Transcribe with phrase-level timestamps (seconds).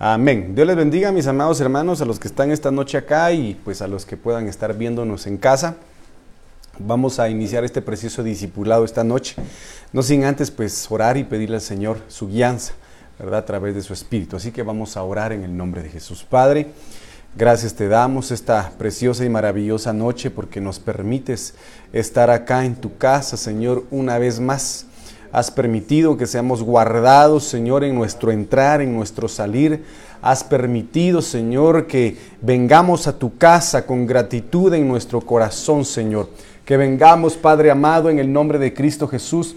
[0.00, 0.54] Amén.
[0.54, 3.82] Dios les bendiga, mis amados hermanos, a los que están esta noche acá y pues
[3.82, 5.74] a los que puedan estar viéndonos en casa.
[6.78, 9.34] Vamos a iniciar este precioso discipulado esta noche.
[9.92, 12.74] No sin antes pues orar y pedirle al Señor su guianza,
[13.18, 13.40] ¿verdad?
[13.40, 14.36] A través de su Espíritu.
[14.36, 16.22] Así que vamos a orar en el nombre de Jesús.
[16.22, 16.68] Padre,
[17.36, 21.54] gracias te damos esta preciosa y maravillosa noche porque nos permites
[21.92, 24.86] estar acá en tu casa, Señor, una vez más
[25.30, 29.84] Has permitido que seamos guardados, Señor, en nuestro entrar, en nuestro salir.
[30.22, 36.30] Has permitido, Señor, que vengamos a tu casa con gratitud en nuestro corazón, Señor.
[36.64, 39.54] Que vengamos, Padre amado, en el nombre de Cristo Jesús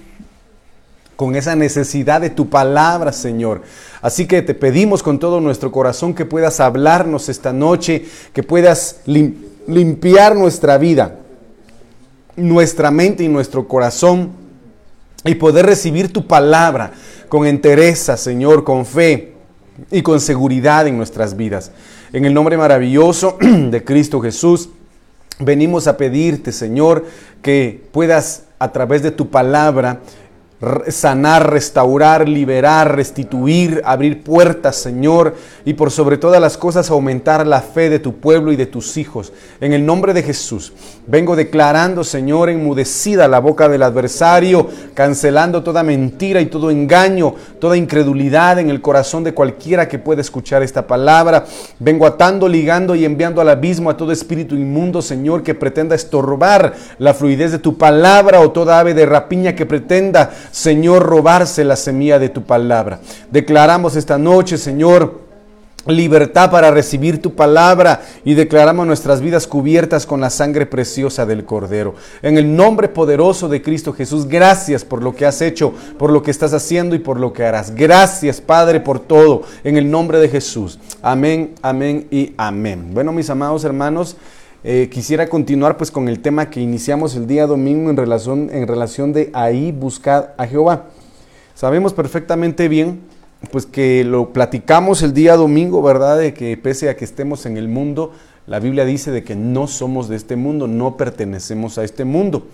[1.21, 3.61] con esa necesidad de tu palabra, Señor.
[4.01, 9.01] Así que te pedimos con todo nuestro corazón que puedas hablarnos esta noche, que puedas
[9.05, 11.19] limpiar nuestra vida,
[12.35, 14.40] nuestra mente y nuestro corazón
[15.23, 16.91] y poder recibir tu palabra
[17.29, 19.33] con entereza, Señor, con fe
[19.89, 21.71] y con seguridad en nuestras vidas.
[22.13, 24.69] En el nombre maravilloso de Cristo Jesús,
[25.39, 27.05] venimos a pedirte, Señor,
[27.41, 30.01] que puedas a través de tu palabra
[30.89, 37.61] sanar, restaurar, liberar, restituir, abrir puertas, Señor, y por sobre todas las cosas aumentar la
[37.61, 39.33] fe de tu pueblo y de tus hijos.
[39.59, 40.73] En el nombre de Jesús,
[41.07, 47.75] vengo declarando, Señor, enmudecida la boca del adversario, cancelando toda mentira y todo engaño, toda
[47.75, 51.45] incredulidad en el corazón de cualquiera que pueda escuchar esta palabra.
[51.79, 56.75] Vengo atando, ligando y enviando al abismo a todo espíritu inmundo, Señor, que pretenda estorbar
[56.99, 61.75] la fluidez de tu palabra o toda ave de rapiña que pretenda Señor, robarse la
[61.75, 62.99] semilla de tu palabra.
[63.31, 65.21] Declaramos esta noche, Señor,
[65.87, 71.43] libertad para recibir tu palabra y declaramos nuestras vidas cubiertas con la sangre preciosa del
[71.43, 71.95] Cordero.
[72.21, 76.21] En el nombre poderoso de Cristo Jesús, gracias por lo que has hecho, por lo
[76.21, 77.73] que estás haciendo y por lo que harás.
[77.73, 79.43] Gracias, Padre, por todo.
[79.63, 80.79] En el nombre de Jesús.
[81.01, 82.91] Amén, amén y amén.
[82.93, 84.15] Bueno, mis amados hermanos.
[84.63, 88.67] Eh, quisiera continuar pues con el tema que iniciamos el día domingo en relación, en
[88.67, 90.85] relación de ahí buscar a Jehová.
[91.55, 93.01] Sabemos perfectamente bien
[93.51, 96.19] pues que lo platicamos el día domingo, ¿verdad?
[96.19, 98.11] De que pese a que estemos en el mundo,
[98.45, 102.45] la Biblia dice de que no somos de este mundo, no pertenecemos a este mundo.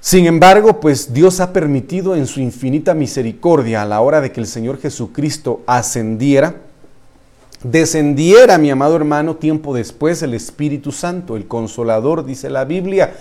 [0.00, 4.40] Sin embargo, pues Dios ha permitido en su infinita misericordia a la hora de que
[4.40, 6.54] el Señor Jesucristo ascendiera,
[7.62, 13.14] descendiera, mi amado hermano, tiempo después el Espíritu Santo, el consolador, dice la Biblia.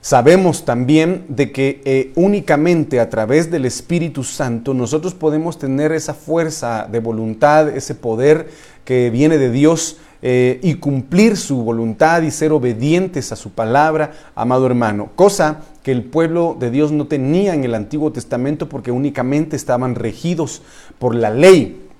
[0.00, 6.12] Sabemos también de que eh, únicamente a través del Espíritu Santo nosotros podemos tener esa
[6.12, 8.48] fuerza de voluntad, ese poder
[8.84, 14.12] que viene de Dios eh, y cumplir su voluntad y ser obedientes a su palabra,
[14.34, 15.10] amado hermano.
[15.14, 19.94] Cosa que el pueblo de Dios no tenía en el Antiguo Testamento porque únicamente estaban
[19.94, 20.62] regidos
[20.98, 21.90] por la ley.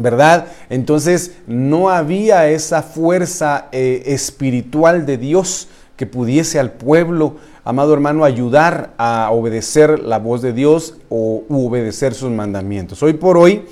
[0.00, 0.46] ¿Verdad?
[0.70, 8.24] Entonces no había esa fuerza eh, espiritual de Dios que pudiese al pueblo, amado hermano,
[8.24, 13.02] ayudar a obedecer la voz de Dios o obedecer sus mandamientos.
[13.02, 13.66] Hoy por hoy,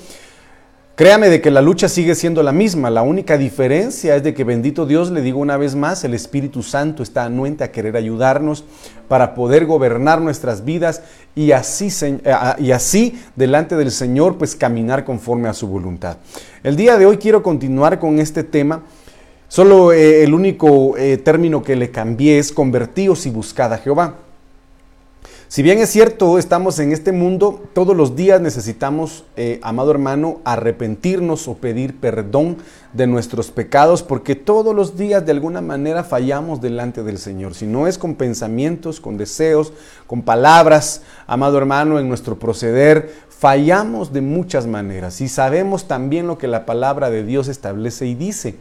[0.99, 4.43] Créame de que la lucha sigue siendo la misma, la única diferencia es de que
[4.43, 8.65] bendito Dios, le digo una vez más, el Espíritu Santo está anuente a querer ayudarnos
[9.07, 11.01] para poder gobernar nuestras vidas
[11.35, 16.17] y así, eh, y así delante del Señor pues caminar conforme a su voluntad.
[16.63, 18.83] El día de hoy quiero continuar con este tema.
[19.47, 24.15] Solo eh, el único eh, término que le cambié es convertíos y buscad a Jehová.
[25.51, 30.41] Si bien es cierto, estamos en este mundo, todos los días necesitamos, eh, amado hermano,
[30.43, 32.57] arrepentirnos o pedir perdón
[32.93, 37.55] de nuestros pecados, porque todos los días de alguna manera fallamos delante del Señor.
[37.55, 39.73] Si no es con pensamientos, con deseos,
[40.05, 45.19] con palabras, amado hermano, en nuestro proceder, fallamos de muchas maneras.
[45.19, 48.53] Y sabemos también lo que la palabra de Dios establece y dice,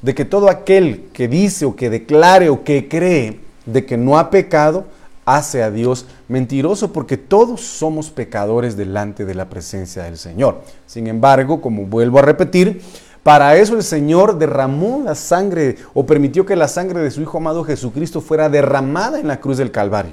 [0.00, 4.18] de que todo aquel que dice o que declare o que cree de que no
[4.18, 4.86] ha pecado,
[5.26, 10.62] hace a Dios mentiroso porque todos somos pecadores delante de la presencia del Señor.
[10.86, 12.82] Sin embargo, como vuelvo a repetir,
[13.24, 17.38] para eso el Señor derramó la sangre o permitió que la sangre de su Hijo
[17.38, 20.12] amado Jesucristo fuera derramada en la cruz del Calvario.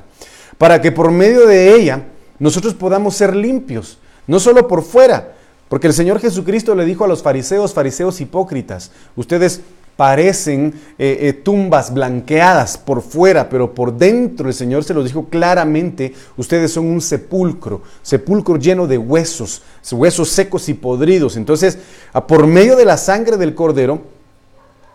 [0.58, 2.06] Para que por medio de ella
[2.40, 5.36] nosotros podamos ser limpios, no solo por fuera,
[5.69, 9.62] porque el Señor Jesucristo le dijo a los fariseos, fariseos hipócritas, ustedes
[9.98, 15.26] parecen eh, eh, tumbas blanqueadas por fuera, pero por dentro el Señor se lo dijo
[15.26, 21.36] claramente, ustedes son un sepulcro, sepulcro lleno de huesos, huesos secos y podridos.
[21.36, 21.80] Entonces,
[22.28, 24.02] por medio de la sangre del cordero,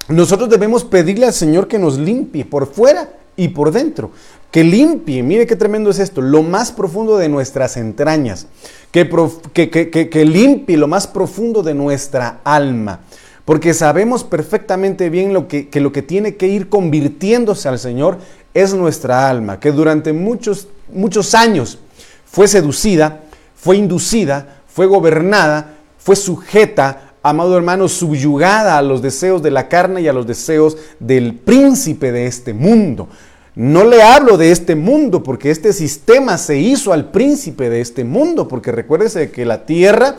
[0.09, 4.11] nosotros debemos pedirle al Señor que nos limpie por fuera y por dentro.
[4.51, 8.47] Que limpie, mire qué tremendo es esto, lo más profundo de nuestras entrañas.
[8.91, 9.09] Que,
[9.55, 13.01] que, limpie lo más profundo de nuestra alma.
[13.45, 18.19] Porque sabemos perfectamente bien lo que, lo que tiene que ir convirtiéndose al Señor
[18.55, 21.79] es nuestra alma, que durante muchos, muchos años
[22.25, 23.21] fue seducida,
[23.57, 30.03] fue inducida, fue gobernada, fue sujeta amado hermano, subyugada a los deseos de la carne
[30.03, 33.09] y a los deseos del príncipe de este mundo.
[33.55, 38.03] No le hablo de este mundo porque este sistema se hizo al príncipe de este
[38.03, 40.17] mundo, porque recuérdese que la tierra,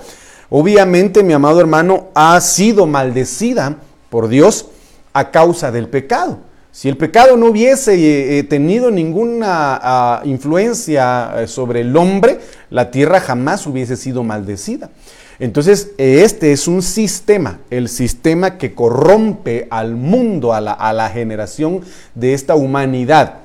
[0.56, 3.78] obviamente, mi amado hermano, ha sido maldecida
[4.12, 4.68] por Dios
[5.12, 6.38] a causa del pecado.
[6.72, 12.40] Si el pecado no hubiese eh, eh, tenido ninguna ah, influencia eh, sobre el hombre,
[12.70, 14.92] la tierra jamás hubiese sido maldecida.
[15.40, 21.82] Entonces, este es un sistema, el sistema que corrompe al mundo, a la, generación
[22.14, 23.38] de esta humanidad.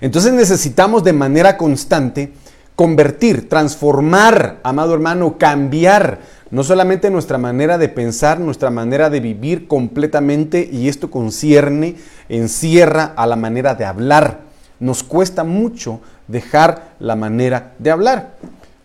[0.00, 2.32] Entonces necesitamos de manera constante
[2.80, 9.68] convertir, transformar, amado hermano, cambiar no solamente nuestra manera de pensar, nuestra manera de vivir
[9.68, 11.96] completamente, y esto concierne,
[12.30, 14.40] encierra a la manera de hablar.
[14.78, 18.36] Nos cuesta mucho dejar la manera de hablar.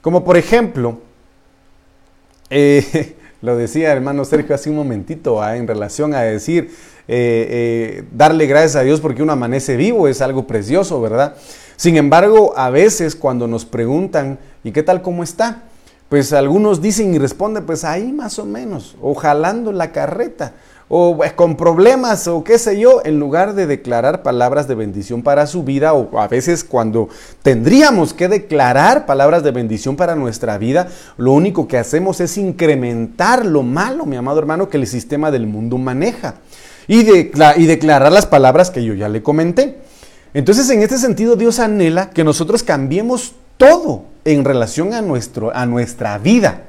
[0.01, 0.99] Como por ejemplo,
[2.49, 5.55] eh, lo decía hermano Sergio hace un momentito ¿ah?
[5.55, 6.69] en relación a decir,
[7.07, 11.37] eh, eh, darle gracias a Dios porque uno amanece vivo es algo precioso, ¿verdad?
[11.75, 15.63] Sin embargo, a veces cuando nos preguntan, ¿y qué tal cómo está?
[16.09, 20.53] Pues algunos dicen y responden, pues ahí más o menos, o jalando la carreta
[20.87, 25.23] o eh, con problemas o qué sé yo, en lugar de declarar palabras de bendición
[25.23, 27.09] para su vida o a veces cuando
[27.41, 30.87] tendríamos que declarar palabras de bendición para nuestra vida,
[31.17, 35.47] lo único que hacemos es incrementar lo malo, mi amado hermano, que el sistema del
[35.47, 36.35] mundo maneja
[36.87, 39.84] y, y declarar las palabras que yo ya le comenté.
[40.35, 45.65] Entonces, en este sentido, Dios anhela que nosotros cambiemos todo en relación a, nuestro, a
[45.65, 46.63] nuestra vida.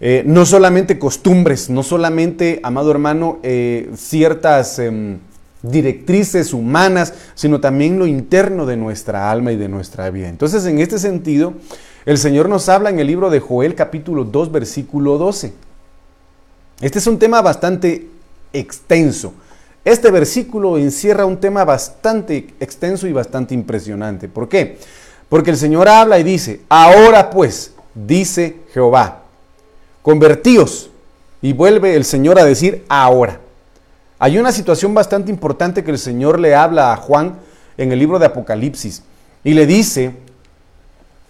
[0.00, 5.18] Eh, no solamente costumbres, no solamente, amado hermano, eh, ciertas em,
[5.62, 10.28] directrices humanas, sino también lo interno de nuestra alma y de nuestra vida.
[10.28, 11.54] Entonces, en este sentido,
[12.06, 15.52] el Señor nos habla en el libro de Joel capítulo 2, versículo 12.
[16.80, 18.08] Este es un tema bastante
[18.52, 19.32] extenso.
[19.84, 24.28] Este versículo encierra un tema bastante extenso y bastante impresionante.
[24.28, 24.78] ¿Por qué?
[25.28, 29.22] Porque el Señor habla y dice, ahora pues, dice Jehová,
[30.02, 30.90] convertíos.
[31.42, 33.38] Y vuelve el Señor a decir ahora.
[34.18, 37.34] Hay una situación bastante importante que el Señor le habla a Juan
[37.76, 39.02] en el libro de Apocalipsis
[39.42, 40.12] y le dice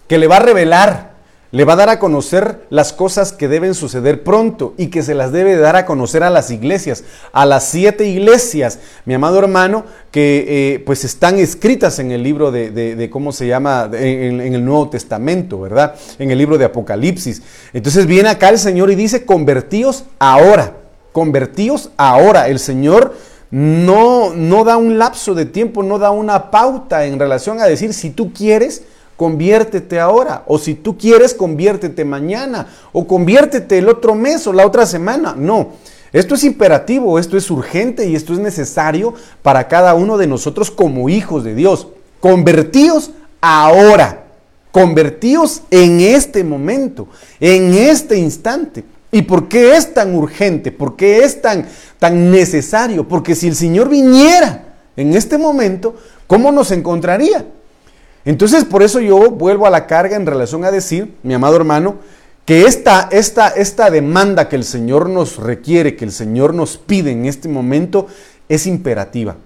[0.07, 1.14] que le va a revelar
[1.51, 5.13] le va a dar a conocer las cosas que deben suceder pronto y que se
[5.13, 9.85] las debe dar a conocer a las iglesias, a las siete iglesias, mi amado hermano,
[10.11, 13.89] que eh, pues están escritas en el libro de, ¿cómo se llama?
[13.93, 15.95] En, en, el Nuevo Testamento, ¿verdad?
[16.19, 17.41] En el libro de Apocalipsis.
[17.73, 20.73] Entonces viene acá el Señor y dice, convertíos ahora,
[21.11, 22.49] convertíos ahora.
[22.49, 23.13] El Señor
[23.51, 27.93] no, no da un lapso de tiempo, no da una pauta en relación a decir,
[27.93, 28.83] si tú quieres,
[29.17, 30.43] conviértete ahora.
[30.47, 32.67] O si tú quieres, conviértete mañana.
[32.91, 35.35] O conviértete el otro mes o la otra semana.
[35.37, 35.69] No.
[36.13, 40.71] Esto es imperativo, esto es urgente y esto es necesario para cada uno de nosotros
[40.71, 41.87] como hijos de Dios.
[42.21, 44.23] Convertíos ahora.
[44.71, 47.07] Convertíos en este momento,
[47.39, 48.83] en este instante.
[49.11, 50.73] ¿Y por qué es tan urgente?
[50.73, 51.65] ¿Por qué es tan,
[51.99, 53.07] tan necesario?
[53.07, 55.95] Porque si el Señor viniera en este momento,
[56.27, 57.45] ¿cómo nos encontraría?
[58.25, 61.97] Entonces, por eso yo vuelvo a la carga en relación a decir, mi amado hermano,
[62.43, 67.11] que esta, esta, esta demanda que el Señor nos requiere, que el Señor nos pide
[67.11, 68.07] en este momento,
[68.49, 69.37] es imperativa.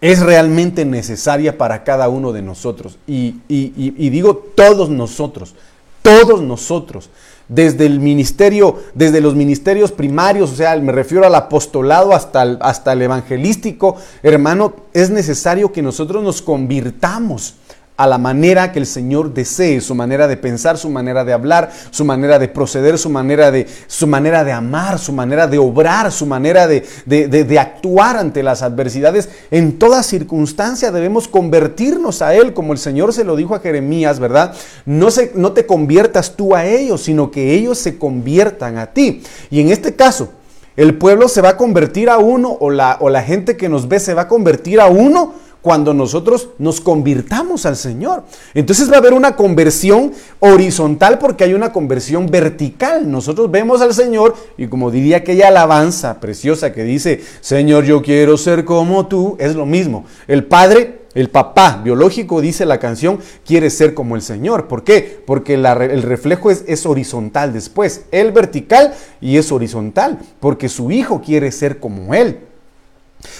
[0.00, 2.98] Es realmente necesaria para cada uno de nosotros.
[3.06, 5.54] Y, y digo todos nosotros,
[6.02, 7.10] todos nosotros
[7.50, 12.92] desde el ministerio, desde los ministerios primarios, o sea, me refiero al apostolado hasta hasta
[12.92, 17.56] el evangelístico, hermano, es necesario que nosotros nos convirtamos
[18.00, 21.70] a la manera que el Señor desee, su manera de pensar, su manera de hablar,
[21.90, 26.10] su manera de proceder, su manera de, su manera de amar, su manera de obrar,
[26.10, 29.28] su manera de, de, actuar ante las adversidades.
[29.50, 34.18] En toda circunstancia debemos convertirnos a Él, como el Señor se lo dijo a Jeremías,
[34.18, 34.54] ¿verdad?
[34.86, 39.22] No, se, no te conviertas tú a ellos, sino que ellos se conviertan a ti.
[39.50, 40.30] Y en este caso,
[40.74, 43.88] el pueblo se va a convertir a uno o la, o la gente que nos
[43.88, 48.24] ve se va a convertir a uno cuando nosotros nos convirtamos al Señor.
[48.54, 53.10] Entonces va a haber una conversión horizontal porque hay una conversión vertical.
[53.10, 58.36] Nosotros vemos al Señor y como diría aquella alabanza preciosa que dice, Señor, yo quiero
[58.36, 60.04] ser como tú, es lo mismo.
[60.26, 64.68] El Padre el papá biológico, dice la canción, quiere ser como el Señor.
[64.68, 65.22] ¿Por qué?
[65.26, 68.04] Porque el reflejo es, horizontal después.
[68.12, 72.38] Él vertical y es horizontal, porque su hijo quiere ser como Él.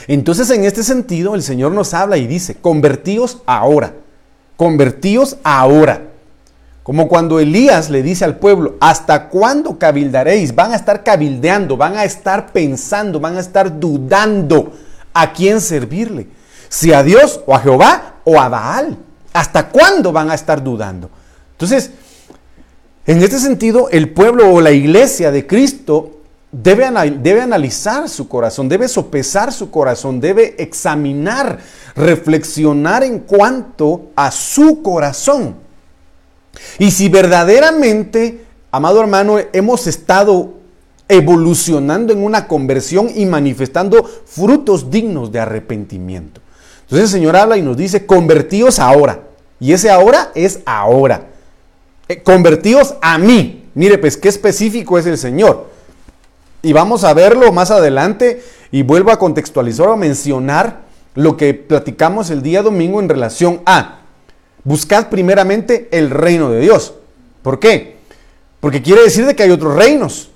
[0.07, 3.95] Entonces, en este sentido, el Señor nos habla y dice, convertíos ahora,
[4.57, 6.07] convertíos ahora.
[6.83, 10.55] Como cuando Elías le dice al pueblo, ¿hasta cuándo cabildaréis?
[10.55, 14.73] Van a estar cabildeando, van a estar pensando, van a estar dudando
[15.13, 16.27] a quién servirle
[16.69, 18.97] si a Dios o a Jehová o a Baal.
[19.33, 21.11] ¿Hasta cuándo van a estar dudando?
[21.53, 21.91] Entonces,
[23.07, 26.20] en este sentido, el pueblo o la iglesia de Cristo
[26.53, 26.89] debe,
[27.21, 31.59] debe analizar su corazón, debe sopesar su corazón, debe examinar,
[31.95, 35.57] reflexionar en cuanto a su corazón.
[36.79, 40.55] Y si verdaderamente, amado hermano, hemos estado
[41.09, 46.41] evolucionando en una conversión y manifestando frutos dignos de arrepentimiento.
[46.83, 49.21] Entonces el Señor habla y nos dice, convertíos ahora.
[49.59, 51.29] Y ese ahora es ahora.
[52.09, 53.69] Eh, convertíos a mí.
[53.75, 55.69] Mire, pues qué específico es el Señor.
[56.63, 60.83] Y vamos a verlo más adelante y vuelvo a contextualizar o a mencionar
[61.15, 64.01] lo que platicamos el día domingo en relación a
[64.65, 66.95] buscad primeramente el reino de Dios.
[67.43, 67.97] ¿Por qué?
[68.61, 70.31] Porque quiere decir de que hay otros reinos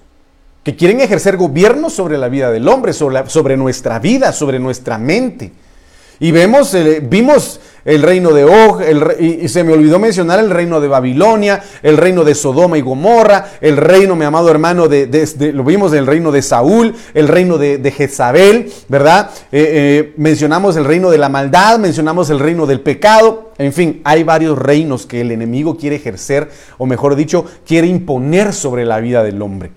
[0.62, 5.52] que quieren ejercer gobierno sobre la vida del hombre, sobre, nuestra vida, sobre nuestra mente.
[6.20, 8.82] Y vemos, eh, vimos el reino de Og,
[9.20, 13.52] y, se me olvidó mencionar el reino de Babilonia, el reino de Sodoma y Gomorra,
[13.60, 17.94] el reino, mi amado hermano, de, lo vimos del reino de Saúl, el reino de,
[17.94, 19.30] Jezabel, ¿verdad?
[19.52, 24.00] Eh, eh, mencionamos el reino de la maldad, mencionamos el reino del pecado, en fin,
[24.04, 28.98] hay varios reinos que el enemigo quiere ejercer, o mejor dicho, quiere imponer sobre la
[29.00, 29.70] vida del hombre.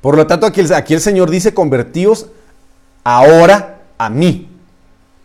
[0.00, 2.28] Por lo tanto, aquí, aquí el Señor dice, convertíos
[3.04, 4.48] ahora a mí.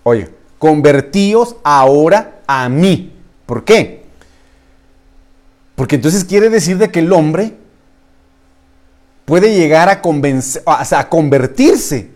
[0.04, 0.30] Oye,
[0.60, 3.14] convertíos ahora a mí.
[3.46, 4.06] ¿Por qué?
[5.76, 7.56] Porque entonces quiere decir de que el hombre
[9.26, 10.02] puede llegar a,
[11.00, 12.10] a convertirse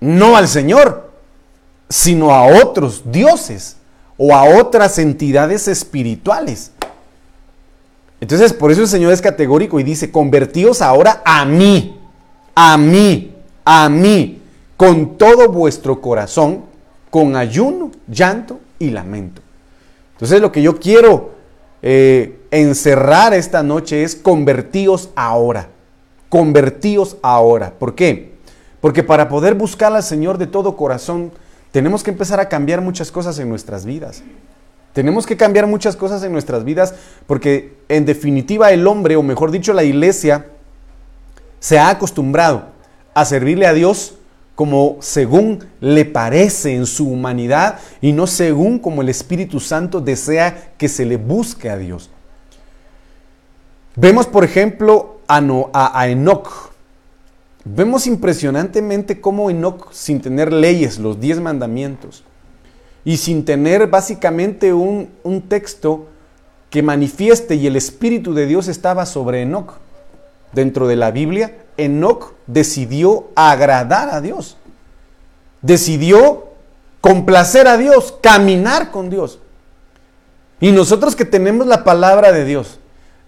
[0.00, 1.10] no al Señor,
[1.88, 3.76] sino a otros dioses
[4.16, 6.72] o a otras entidades espirituales.
[8.20, 11.98] Entonces, por eso el Señor es categórico y dice, convertíos ahora a mí,
[12.54, 14.42] a mí, a mí
[14.76, 16.64] con todo vuestro corazón,
[17.10, 19.42] con ayuno, llanto y lamento.
[20.12, 21.32] Entonces lo que yo quiero
[21.82, 25.68] eh, encerrar esta noche es convertíos ahora,
[26.28, 27.72] convertíos ahora.
[27.78, 28.32] ¿Por qué?
[28.80, 31.32] Porque para poder buscar al Señor de todo corazón,
[31.72, 34.22] tenemos que empezar a cambiar muchas cosas en nuestras vidas.
[34.92, 36.94] Tenemos que cambiar muchas cosas en nuestras vidas
[37.26, 40.46] porque en definitiva el hombre, o mejor dicho la iglesia,
[41.60, 42.68] se ha acostumbrado
[43.12, 44.14] a servirle a Dios
[44.56, 50.72] como según le parece en su humanidad y no según como el Espíritu Santo desea
[50.78, 52.10] que se le busque a Dios.
[53.94, 56.72] Vemos, por ejemplo, a, a, Enoch.
[57.64, 62.24] Vemos impresionantemente cómo Enoch, sin tener leyes, los diez mandamientos,
[63.04, 66.08] y sin tener básicamente un, un texto
[66.70, 69.74] que manifieste y el Espíritu de Dios estaba sobre Enoch
[70.52, 74.56] dentro de la Biblia, Enoch decidió agradar a Dios.
[75.62, 76.46] Decidió
[77.00, 79.38] complacer a Dios, caminar con Dios.
[80.60, 82.80] Y nosotros que tenemos la palabra de Dios,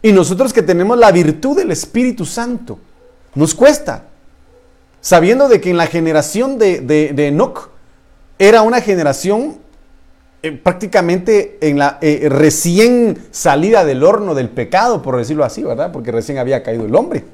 [0.02, 2.78] y nosotros que tenemos la virtud del Espíritu Santo,
[3.34, 4.04] nos cuesta.
[5.00, 7.70] Sabiendo de que en la generación de, de, Enoch
[8.38, 9.58] era una generación
[10.42, 15.92] eh, prácticamente en la eh, recién salida del horno del pecado, por decirlo así, ¿verdad?
[15.92, 17.24] Porque recién había caído el hombre.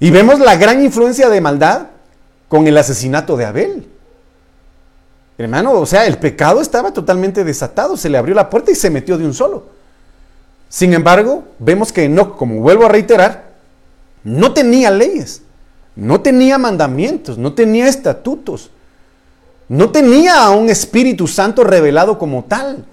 [0.00, 1.88] Y vemos la gran influencia de maldad
[2.48, 3.88] con el asesinato de Abel.
[5.36, 8.90] Hermano, o sea, el pecado estaba totalmente desatado, se le abrió la puerta y se
[8.90, 9.66] metió de un solo.
[10.68, 13.52] Sin embargo, vemos que no, como vuelvo a reiterar,
[14.24, 15.42] no tenía leyes,
[15.94, 18.70] no tenía mandamientos, no tenía estatutos,
[19.68, 22.84] no tenía a un Espíritu Santo revelado como tal.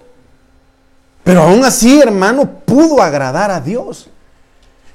[1.24, 4.10] Pero aún así, hermano, pudo agradar a Dios.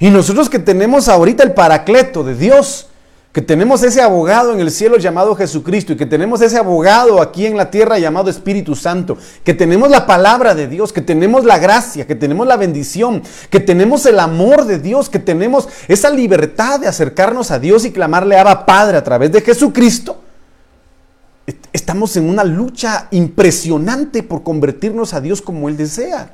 [0.01, 2.89] Y nosotros que tenemos ahorita el paracleto de Dios,
[3.33, 7.45] que tenemos ese abogado en el cielo llamado Jesucristo y que tenemos ese abogado aquí
[7.45, 11.59] en la tierra llamado Espíritu Santo, que tenemos la palabra de Dios, que tenemos la
[11.59, 16.81] gracia, que tenemos la bendición, que tenemos el amor de Dios, que tenemos esa libertad
[16.81, 20.23] de acercarnos a Dios y clamarle a Padre a través de Jesucristo.
[21.75, 26.31] estamos en una lucha impresionante por convertirnos a Dios como Él desea.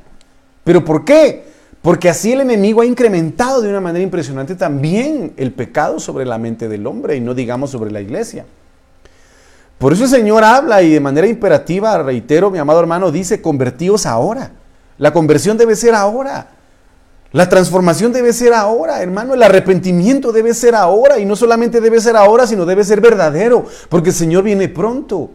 [0.62, 1.55] ¿Pero por qué?
[1.86, 6.36] Porque así el enemigo ha incrementado de una manera impresionante también el pecado sobre la
[6.36, 8.44] mente del hombre y no digamos sobre la iglesia.
[9.78, 14.04] Por eso el Señor habla y de manera imperativa, reitero, mi amado hermano, dice, convertíos
[14.04, 14.50] ahora.
[14.98, 16.48] La conversión debe ser ahora.
[17.30, 19.34] La transformación debe ser ahora, hermano.
[19.34, 21.20] El arrepentimiento debe ser ahora.
[21.20, 23.64] Y no solamente debe ser ahora, sino debe ser verdadero.
[23.88, 25.30] Porque el Señor viene pronto.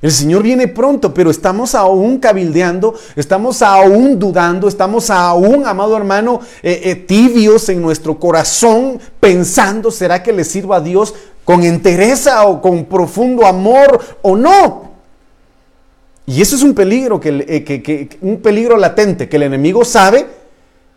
[0.00, 6.40] El Señor viene pronto, pero estamos aún cabildeando, estamos aún dudando, estamos aún, amado hermano,
[6.62, 11.14] eh, eh, tibios en nuestro corazón, pensando, ¿será que le sirva a Dios
[11.44, 14.92] con entereza o con profundo amor o no?
[16.26, 20.26] Y eso es un peligro, eh, que, un peligro latente que el enemigo sabe,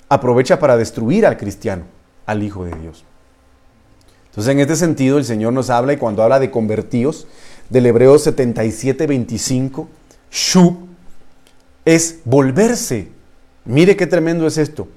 [0.10, 1.86] aprovecha para destruir al cristiano,
[2.27, 3.03] al Hijo de Dios.
[4.31, 7.27] Entonces, en este sentido, el Señor nos habla y cuando habla de convertidos,
[7.72, 9.88] del Hebreo 77, 25,
[10.30, 10.75] Shub,
[11.86, 13.08] es volverse.
[13.63, 14.90] Mire qué tremendo es esto.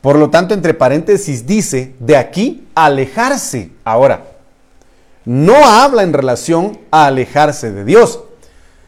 [0.00, 3.70] Por lo tanto, entre paréntesis dice, de aquí alejarse.
[3.84, 4.26] Ahora,
[5.24, 8.24] no habla en relación a alejarse de Dios,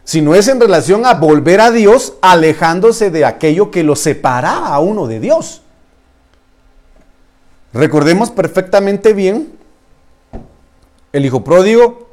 [0.02, 4.80] sino es en relación a volver a Dios alejándose de aquello que lo separaba a
[4.80, 5.62] uno de Dios.
[7.72, 9.52] Recordemos perfectamente bien,
[11.12, 12.07] el hijo pródigo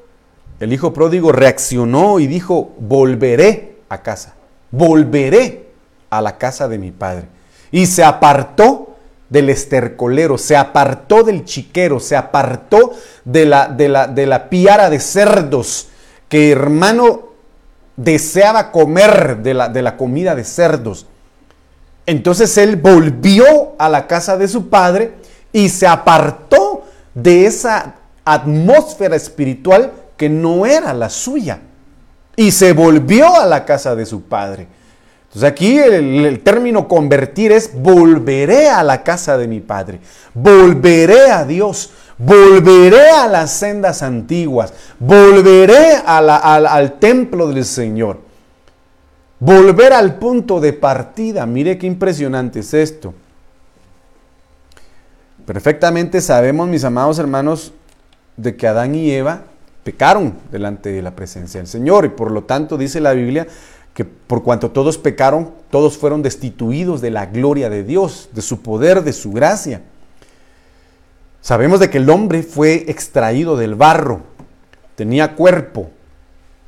[0.59, 4.35] el hijo pródigo reaccionó y dijo, volveré a casa,
[4.71, 5.69] volveré
[6.09, 7.27] a la casa de mi padre.
[7.71, 8.95] Y se apartó
[9.29, 12.93] del estercolero, se apartó del chiquero, se apartó
[13.25, 15.89] de la, de la, de la piara de cerdos
[16.29, 17.29] que hermano
[17.97, 21.07] deseaba comer de la, de la comida de cerdos.
[22.05, 25.13] Entonces él volvió a la casa de su padre
[25.51, 26.83] y se apartó
[27.13, 31.59] de esa atmósfera espiritual que no era la suya
[32.35, 34.67] y se volvió a la casa de su padre.
[35.27, 39.99] Entonces aquí el, término convertir es volveré a la casa de mi padre,
[40.33, 48.23] volveré a Dios, volveré a las sendas antiguas, volveré al templo del Señor.
[49.37, 51.45] Volver al punto de partida.
[51.45, 53.13] Mire qué impresionante es esto.
[55.45, 57.73] Perfectamente sabemos, mis amados hermanos,
[58.37, 59.43] de que Adán y Eva
[59.85, 62.05] pecaron delante de la presencia del Señor.
[62.05, 63.47] Y por lo tanto dice la Biblia
[63.93, 68.61] que por cuanto todos pecaron, todos fueron destituidos de la gloria de Dios, de su
[68.61, 69.83] poder, de su gracia.
[71.39, 74.21] Sabemos de que el hombre fue extraído del barro,
[74.95, 75.91] tenía cuerpo,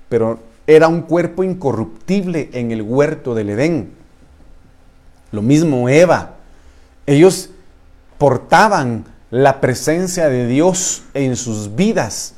[0.10, 3.94] pero era un cuerpo incorruptible en el huerto del Edén.
[5.32, 6.36] Lo mismo Eva.
[7.08, 7.50] Ellos
[8.20, 12.36] portaban la presencia de Dios en sus vidas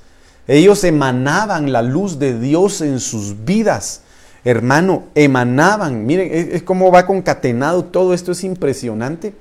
[0.49, 4.01] ellos emanaban la luz de Dios en sus vidas.
[4.43, 6.07] Hermano, emanaban.
[6.07, 9.35] Miren, es, como va concatenado todo esto, es impresionante.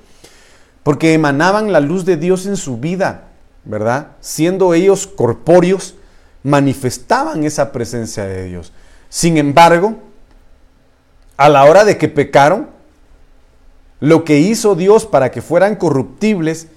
[0.83, 3.23] Porque emanaban la luz de Dios en su vida,
[3.65, 4.09] ¿verdad?
[4.19, 5.95] Siendo ellos corpóreos,
[6.43, 8.71] manifestaban esa presencia de Dios.
[9.09, 9.95] Sin embargo,
[11.37, 12.67] a la hora de que pecaron,
[13.99, 16.67] lo que hizo Dios para que fueran corruptibles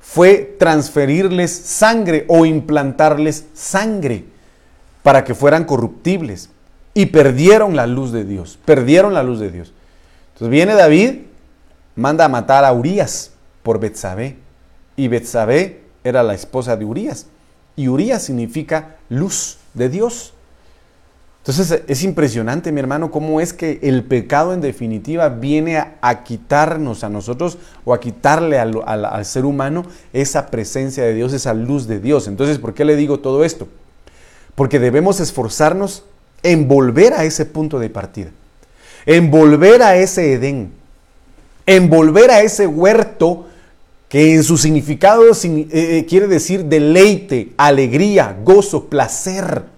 [0.00, 4.24] fue transferirles sangre o implantarles sangre
[5.02, 6.50] para que fueran corruptibles.
[6.94, 9.72] Y perdieron la luz de Dios, perdieron la luz de Dios.
[10.32, 11.20] Entonces viene David,
[11.94, 13.32] manda a matar a Urias
[13.62, 14.36] por Betsabé.
[14.96, 17.26] Y Betsabé era la esposa de Urias.
[17.76, 20.32] Y Urias significa luz de Dios.
[21.48, 27.04] Entonces es impresionante, mi hermano, cómo es que el pecado en definitiva viene a, quitarnos
[27.04, 27.56] a nosotros
[27.86, 32.28] o a quitarle al, ser humano esa presencia de Dios, esa luz de Dios.
[32.28, 33.66] Entonces, ¿por qué le digo todo esto?
[34.54, 36.04] Porque debemos esforzarnos
[36.42, 38.28] en volver a ese punto de partida,
[39.06, 40.70] en volver a ese Edén,
[41.64, 43.46] en volver a ese huerto
[44.10, 49.77] que en su significado eh, eh, quiere decir deleite, alegría, gozo, placer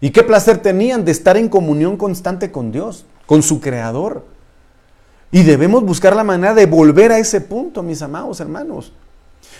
[0.00, 4.24] y qué placer tenían de estar en comunión constante con Dios, con su Creador.
[5.30, 8.92] Y debemos buscar la manera de volver a ese punto, mis amados hermanos.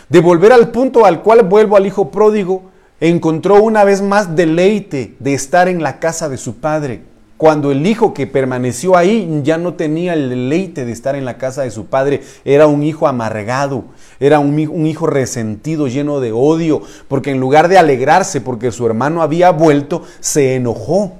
[0.08, 5.16] De volver al punto al cual vuelvo al Hijo pródigo, encontró una vez más deleite
[5.18, 7.09] de estar en la casa de su Padre
[7.40, 11.38] cuando el hijo que permaneció ahí ya no tenía el deleite de estar en la
[11.38, 13.84] casa de su padre, era un hijo amargado,
[14.20, 19.22] era un, hijo resentido, lleno de odio, porque en lugar de alegrarse porque su hermano
[19.22, 21.12] había vuelto, se enojó,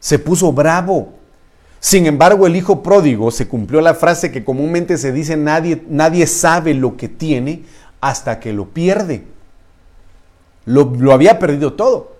[0.00, 1.12] se puso bravo.
[1.80, 6.26] Sin embargo, el hijo pródigo se cumplió la frase que comúnmente se dice, nadie, nadie
[6.26, 7.64] sabe lo que tiene
[8.00, 9.24] hasta que lo pierde.
[10.64, 12.12] Lo, lo había perdido todo.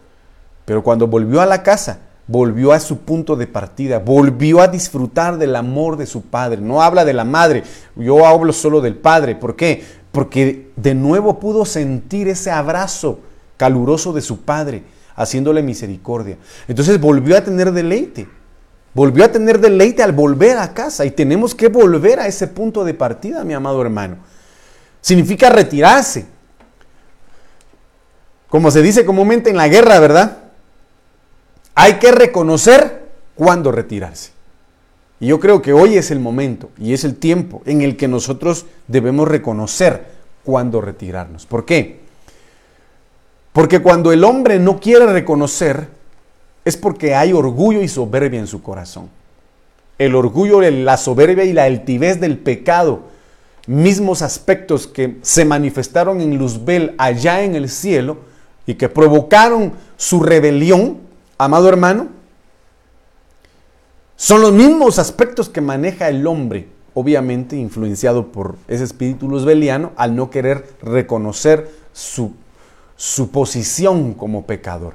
[0.67, 2.01] Pero cuando volvió a la casa,
[2.33, 6.63] volvió a su punto de partida, volvió a disfrutar del amor de su padre.
[6.63, 7.63] No habla de la madre,
[7.95, 9.37] yo hablo solo del padre.
[9.37, 9.85] ¿Por qué?
[10.11, 13.21] Porque de nuevo pudo sentir ese abrazo
[13.59, 14.83] caluroso de su padre,
[15.15, 16.39] haciéndole misericordia.
[16.67, 18.27] Entonces volvió a tener deleite.
[18.95, 22.83] Volvió a tener deleite al volver a casa y tenemos que volver a ese punto
[22.83, 24.17] de partida, mi amado hermano.
[25.03, 26.27] Significa retirarse.
[28.49, 30.42] Como se dice comúnmente en la guerra, ¿verdad?
[31.75, 34.33] Hay que reconocer cuándo retirarse.
[35.21, 38.09] Y yo creo que hoy es el momento y es el tiempo en el que
[38.09, 40.07] nosotros debemos reconocer
[40.45, 41.47] cuándo retirarnos.
[41.47, 42.01] ¿Por qué?
[43.53, 45.89] Porque cuando el hombre no quiere reconocer
[46.65, 49.11] es porque hay orgullo y soberbia en su corazón.
[49.99, 53.03] El orgullo, la soberbia y la altivez del pecado,
[53.67, 58.19] mismos aspectos que se manifestaron en Luzbel allá en el cielo
[58.67, 60.99] y que provocaron su rebelión,
[61.45, 62.09] amado hermano,
[64.17, 70.15] son los mismos aspectos que maneja el hombre, obviamente influenciado por ese espíritu luzbeliano, al
[70.15, 72.33] no querer reconocer su,
[72.97, 74.95] su posición como pecador.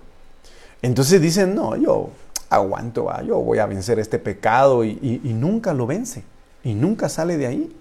[0.82, 2.10] Entonces dicen, no, yo
[2.50, 6.24] aguanto, yo voy a vencer este pecado y, y nunca lo vence
[6.64, 7.76] y nunca sale de ahí.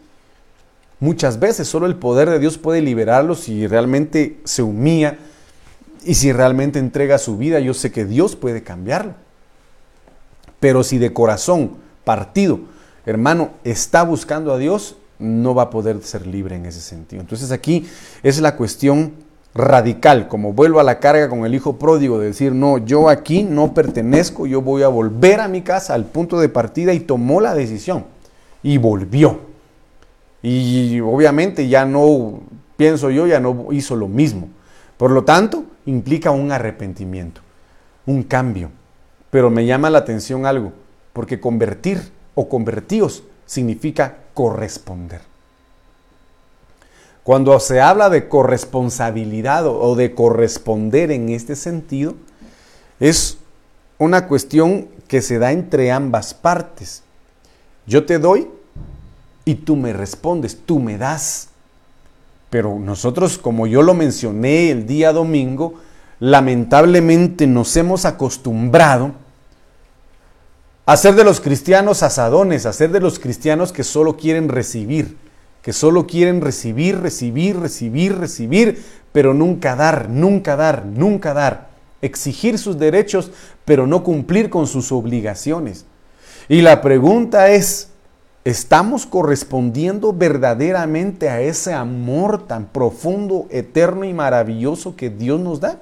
[0.98, 5.18] Muchas veces solo el poder de Dios puede liberarlo si realmente se humilla
[6.06, 9.14] y si realmente entrega su vida, yo sé que Dios puede cambiarlo.
[10.60, 11.72] Pero si de corazón,
[12.04, 12.60] partido,
[13.04, 17.20] hermano, está buscando a Dios, no va a poder ser libre en ese sentido.
[17.20, 17.86] Entonces aquí
[18.22, 19.12] es la cuestión
[19.54, 23.42] radical, como vuelvo a la carga con el hijo pródigo, de decir, no, yo aquí
[23.42, 27.40] no pertenezco, yo voy a volver a mi casa al punto de partida y tomó
[27.40, 28.04] la decisión
[28.62, 29.40] y volvió.
[30.42, 32.40] Y obviamente ya no,
[32.76, 34.48] pienso yo, ya no hizo lo mismo.
[34.96, 37.40] Por lo tanto, implica un arrepentimiento,
[38.06, 38.70] un cambio.
[39.30, 40.72] Pero me llama la atención algo,
[41.12, 45.20] porque convertir o convertíos significa corresponder.
[47.22, 52.14] Cuando se habla de corresponsabilidad o de corresponder en este sentido,
[53.00, 53.38] es
[53.98, 57.02] una cuestión que se da entre ambas partes.
[57.86, 58.48] Yo te doy
[59.44, 61.48] y tú me respondes, tú me das.
[62.50, 65.74] Pero nosotros, como yo lo mencioné el día domingo,
[66.20, 69.12] lamentablemente nos hemos acostumbrado
[70.86, 75.16] a ser de los cristianos asadones, a ser de los cristianos que solo quieren recibir,
[75.60, 81.70] que solo quieren recibir, recibir, recibir, recibir, pero nunca dar, nunca dar, nunca dar.
[82.02, 83.32] Exigir sus derechos,
[83.64, 85.86] pero no cumplir con sus obligaciones.
[86.48, 87.88] Y la pregunta es,
[88.46, 95.80] ¿Estamos correspondiendo verdaderamente a ese amor tan profundo, eterno y maravilloso que Dios nos da?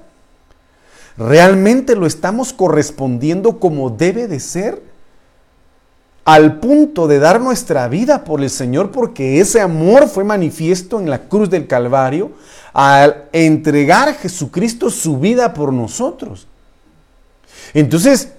[1.19, 4.83] ¿Realmente lo estamos correspondiendo como debe de ser?
[6.25, 11.11] Al punto de dar nuestra vida por el Señor porque ese amor fue manifiesto en
[11.11, 12.33] la cruz del Calvario
[12.73, 16.47] al entregar a Jesucristo su vida por nosotros.
[17.75, 18.31] Entonces,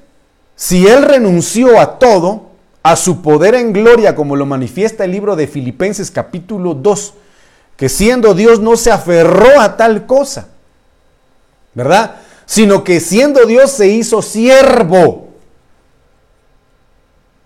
[0.55, 2.44] si Él renunció a todo,
[2.85, 7.15] a su poder en gloria, como lo manifiesta el libro de Filipenses capítulo 2,
[7.77, 10.49] que siendo Dios no se aferró a tal cosa,
[11.73, 12.17] ¿verdad?
[12.45, 15.29] Sino que siendo Dios se hizo siervo.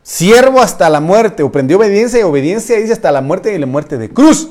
[0.04, 3.66] Siervo hasta la muerte, o prendió obediencia y obediencia dice hasta la muerte y la
[3.66, 4.50] muerte de cruz.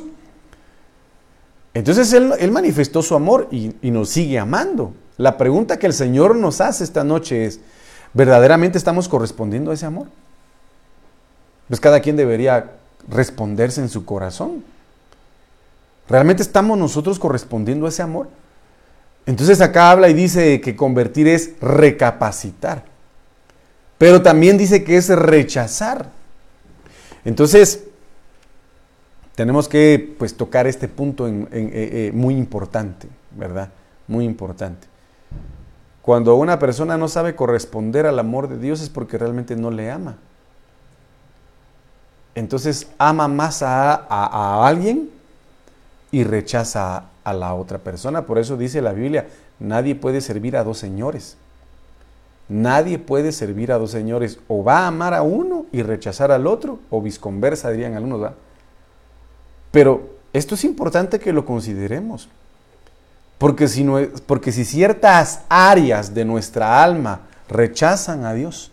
[1.74, 4.94] Entonces él, manifestó su amor y, y nos sigue amando.
[5.18, 7.60] La pregunta que el Señor nos hace esta noche es,
[8.14, 10.06] ¿verdaderamente estamos correspondiendo a ese amor?
[11.68, 12.72] Pues cada quien debería
[13.08, 14.64] responderse en su corazón.
[16.08, 18.28] ¿Realmente estamos nosotros correspondiendo a ese amor?
[19.26, 22.84] Entonces acá habla y dice que convertir es recapacitar.
[23.98, 26.10] Pero también dice que es rechazar.
[27.24, 27.84] Entonces,
[29.34, 33.70] tenemos que pues, tocar este punto eh, eh, muy importante, ¿verdad?
[34.06, 34.86] Muy importante.
[36.00, 39.90] Cuando una persona no sabe corresponder al amor de Dios es porque realmente no le
[39.90, 40.16] ama
[42.38, 45.10] entonces ama más a, alguien
[46.12, 48.26] y rechaza a, la otra persona.
[48.26, 49.26] Por eso dice la Biblia,
[49.58, 51.36] nadie puede servir a dos señores.
[52.48, 54.38] Nadie puede servir a dos señores.
[54.46, 58.22] O va a amar a uno y rechazar al otro, o visconversa, dirían algunos.
[58.22, 58.34] ¿va?
[59.72, 62.28] Pero esto es importante que lo consideremos.
[63.36, 68.70] Porque si, no, porque si ciertas áreas de nuestra alma rechazan a Dios,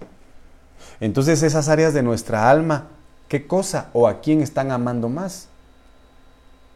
[0.99, 2.89] entonces esas áreas de nuestra alma
[3.28, 5.48] ¿Qué cosa o a quién están amando más?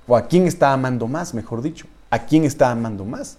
[0.08, 1.86] ¿O a quién está amando más, mejor dicho?
[2.10, 3.38] ¿A quién está amando más?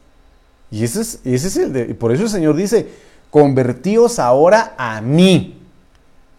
[0.71, 2.89] Y ese es, ese es el de, por eso el Señor dice,
[3.31, 5.61] convertíos ahora a mí.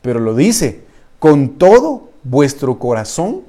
[0.01, 0.85] Pero lo dice,
[1.19, 3.41] con todo vuestro corazón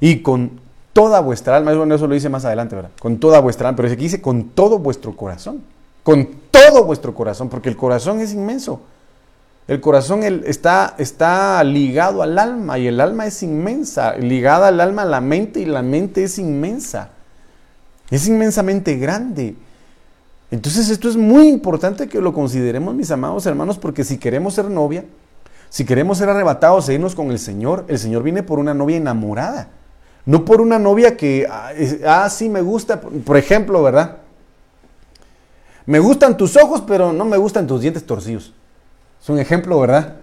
[0.00, 0.60] y con
[0.92, 1.74] toda vuestra alma.
[1.74, 2.90] Bueno, eso lo dice más adelante, ¿verdad?
[2.98, 3.76] Con toda vuestra alma.
[3.76, 5.62] Pero aquí dice con todo vuestro corazón.
[6.02, 8.80] Con todo vuestro corazón, porque el corazón es inmenso.
[9.68, 14.16] El corazón está, está ligado al alma y el alma es inmensa.
[14.16, 17.10] Ligada al alma la mente y la mente es inmensa.
[18.10, 19.54] Es inmensamente grande.
[20.50, 24.66] Entonces esto es muy importante que lo consideremos, mis amados hermanos, porque si queremos ser
[24.66, 25.04] novia,
[25.70, 28.98] si queremos ser arrebatados e irnos con el Señor, el Señor viene por una novia
[28.98, 29.70] enamorada.
[30.26, 31.70] No por una novia que, ah,
[32.06, 34.18] ah sí me gusta, por ejemplo, ¿verdad?
[35.86, 38.52] Me gustan tus ojos, pero no me gustan tus dientes torcidos.
[39.22, 40.16] Es un ejemplo, ¿verdad?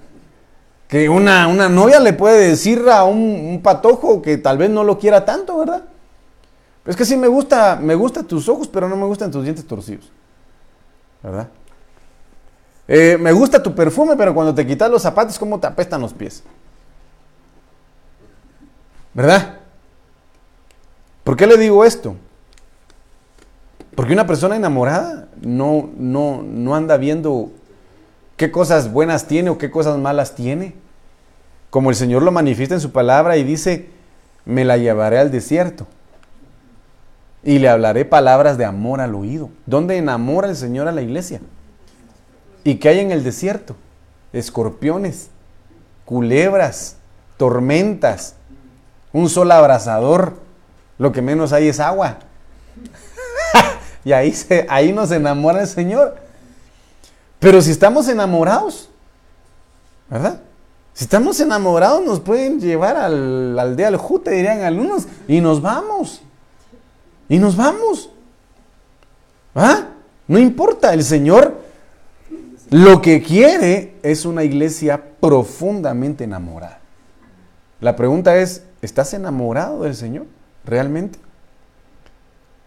[0.90, 5.00] Que una, una novia le puede decir a un, patojo que tal vez no lo
[5.00, 5.84] quiera tanto, ¿verdad?
[6.86, 9.66] Es que sí me gusta, me gustan tus ojos, pero no me gustan tus dientes
[9.66, 10.12] torcidos.
[11.24, 11.48] ¿Verdad?
[12.90, 16.14] Eh, me gusta tu perfume, pero cuando te quitas los zapatos, ¿cómo te apestan los
[16.14, 16.44] pies?
[19.14, 19.60] ¿Verdad?
[21.24, 22.16] ¿Por qué le digo esto?
[23.96, 27.52] Porque una persona enamorada no, no, no anda viendo
[28.40, 30.74] qué cosas buenas tiene o qué cosas malas tiene.
[31.70, 33.90] Como el Señor lo manifiesta en su palabra y dice,
[34.46, 35.86] me la llevaré al desierto
[37.44, 39.50] y le hablaré palabras de amor al oído.
[39.66, 41.42] ¿Dónde enamora el Señor a la iglesia?
[42.64, 43.76] ¿Y qué hay en el desierto?
[44.32, 45.32] Escorpiones,
[46.06, 46.96] culebras,
[47.36, 48.36] tormentas,
[49.12, 50.40] un sol abrasador.
[50.98, 52.20] Lo que menos hay es agua.
[54.06, 56.29] y ahí, se, ahí nos enamora el Señor.
[57.40, 58.90] Pero si estamos enamorados,
[60.10, 60.42] ¿verdad?
[60.94, 65.62] Si estamos enamorados nos pueden llevar al, al aldea al jute, dirían algunos, y nos
[65.62, 66.22] vamos.
[67.30, 68.10] Y nos vamos.
[69.56, 69.88] ¿Ah?
[70.28, 71.56] No importa, el Señor
[72.70, 76.80] lo que quiere es una iglesia profundamente enamorada.
[77.82, 80.28] La pregunta es, ¿estás enamorado del Señor
[80.66, 81.18] realmente?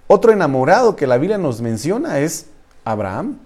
[0.09, 2.47] Otro enamorado que la Biblia nos menciona es
[2.85, 3.39] Abraham.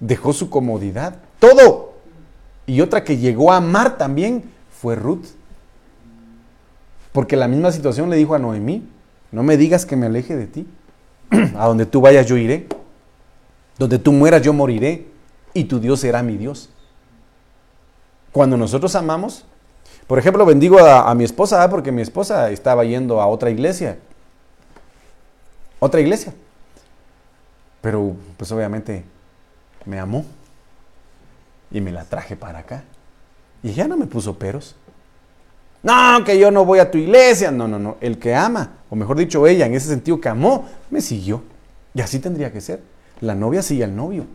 [0.00, 1.94] Dejó su comodidad, todo.
[2.66, 5.26] Y otra que llegó a amar también fue Ruth.
[7.12, 8.86] Porque la misma situación le dijo a Noemí,
[9.32, 10.66] no me digas que me aleje de ti.
[11.56, 12.66] a donde tú vayas yo iré.
[13.78, 15.06] Donde tú mueras yo moriré.
[15.54, 16.68] Y tu Dios será mi Dios.
[18.32, 19.46] Cuando nosotros amamos,
[20.06, 23.98] por ejemplo, bendigo a, mi esposa porque mi esposa estaba yendo a otra iglesia.
[25.80, 26.34] Otra iglesia.
[27.80, 29.04] Pero pues obviamente
[29.86, 30.24] me amó.
[31.70, 32.84] Y me la traje para acá.
[33.62, 34.76] Y ya no me puso peros.
[35.82, 37.50] No, que yo no voy a tu iglesia.
[37.50, 37.96] No, no, no.
[38.00, 41.42] El que ama, o mejor dicho, ella, en ese sentido que amó, me siguió.
[41.94, 42.82] Y así tendría que ser.
[43.20, 44.26] La novia sigue al novio.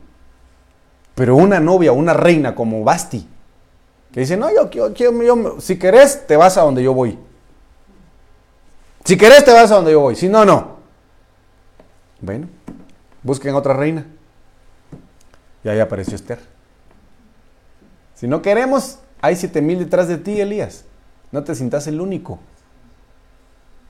[1.16, 3.28] Pero una novia, una reina como Basti,
[4.12, 7.18] que dice, no, yo, quiero, si querés, te vas a donde yo voy.
[9.06, 10.16] Si querés, te vas a donde yo voy.
[10.16, 10.78] Si no, no.
[12.20, 12.48] Bueno,
[13.24, 14.06] busquen otra reina.
[15.64, 16.40] Y ahí apareció Esther.
[18.16, 20.86] Si no queremos, hay siete mil detrás de ti, Elías
[21.32, 22.40] no te sientas el único.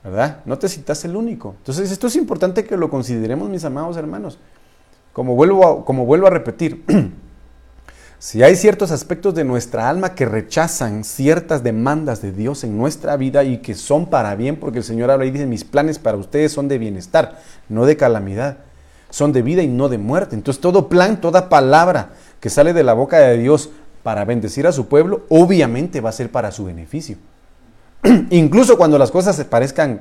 [0.04, 0.38] ¿Verdad?
[0.46, 1.54] No te sientas el único.
[1.58, 4.38] Entonces, esto es importante que lo consideremos, mis amados hermanos.
[5.12, 6.84] Como vuelvo a, como vuelvo a repetir,
[8.18, 13.16] si hay ciertos aspectos de nuestra alma que rechazan ciertas demandas de Dios en nuestra
[13.16, 16.16] vida y que son para bien, porque el Señor habla y dice, mis planes para
[16.16, 18.58] ustedes son de bienestar, no de calamidad,
[19.12, 20.34] son de vida y no de muerte.
[20.34, 23.68] Entonces todo plan, toda palabra que sale de la boca de Dios
[24.02, 27.18] para bendecir a su pueblo, obviamente va a ser para su beneficio.
[28.30, 30.00] Incluso cuando las cosas se parezcan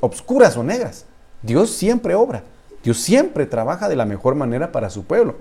[0.00, 1.06] obscuras o negras,
[1.42, 2.44] Dios siempre obra.
[2.84, 5.36] Dios siempre trabaja de la mejor manera para su pueblo.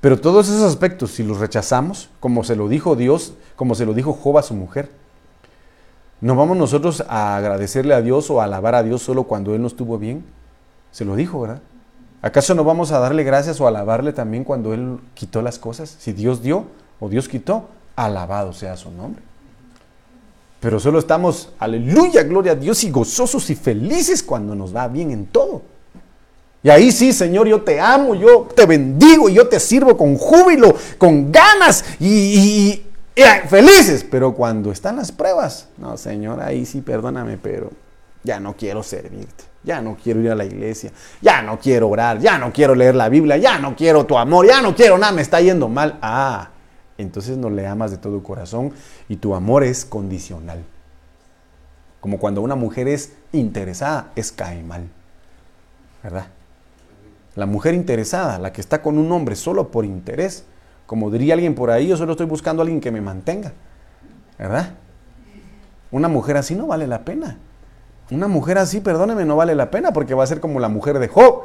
[0.00, 3.94] Pero todos esos aspectos, si los rechazamos, como se lo dijo Dios, como se lo
[3.94, 4.90] dijo Job a su mujer,
[6.20, 9.60] ¿no vamos nosotros a agradecerle a Dios o a alabar a Dios solo cuando Él
[9.60, 10.24] nos tuvo bien?
[10.92, 11.62] Se lo dijo, ¿verdad?
[12.22, 15.96] ¿Acaso no vamos a darle gracias o alabarle también cuando Él quitó las cosas?
[15.98, 16.66] Si Dios dio
[16.98, 19.22] o Dios quitó, alabado sea su nombre.
[20.60, 25.10] Pero solo estamos, aleluya, gloria a Dios, y gozosos y felices cuando nos va bien
[25.10, 25.62] en todo.
[26.62, 30.16] Y ahí sí, Señor, yo te amo, yo te bendigo y yo te sirvo con
[30.16, 32.82] júbilo, con ganas y,
[33.48, 34.04] felices.
[34.08, 37.70] Pero cuando están las pruebas, no, Señor, ahí sí, perdóname, pero
[38.22, 42.18] ya no quiero servirte, ya no quiero ir a la iglesia, ya no quiero orar,
[42.18, 45.12] ya no quiero leer la Biblia, ya no quiero tu amor, ya no quiero nada,
[45.12, 45.98] me está yendo mal.
[46.02, 46.50] Ah,
[46.98, 48.72] entonces no le amas de todo corazón
[49.08, 50.64] y tu amor es condicional.
[52.00, 54.88] Como cuando una mujer es interesada, es cae mal.
[56.02, 56.26] ¿verdad?
[57.36, 60.44] La mujer interesada, la que está con un hombre solo por interés.
[60.86, 63.52] Como diría alguien por ahí, yo solo estoy buscando a alguien que me mantenga.
[64.38, 64.74] ¿Verdad?
[65.90, 67.38] Una mujer así no vale la pena.
[68.10, 70.98] Una mujer así, perdóneme, no vale la pena porque va a ser como la mujer
[70.98, 71.44] de Job.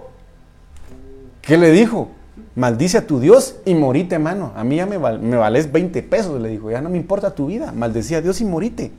[1.42, 2.10] ¿Qué le dijo?
[2.56, 4.52] Maldice a tu Dios y morite, mano.
[4.56, 6.72] A mí ya me, me vales 20 pesos, le dijo.
[6.72, 7.72] Ya no me importa tu vida.
[7.72, 8.92] Maldecía a Dios y morite.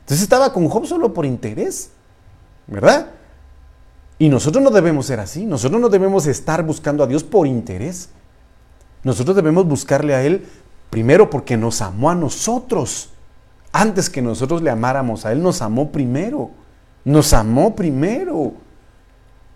[0.00, 1.90] Entonces estaba con Job solo por interés.
[2.66, 3.08] ¿Verdad?
[4.18, 5.44] Y nosotros no debemos ser así.
[5.44, 8.08] Nosotros no debemos estar buscando a Dios por interés.
[9.02, 10.46] Nosotros debemos buscarle a Él
[10.90, 13.10] primero porque nos amó a nosotros.
[13.72, 16.50] Antes que nosotros le amáramos a Él, nos amó primero.
[17.06, 18.52] Nos amó primero.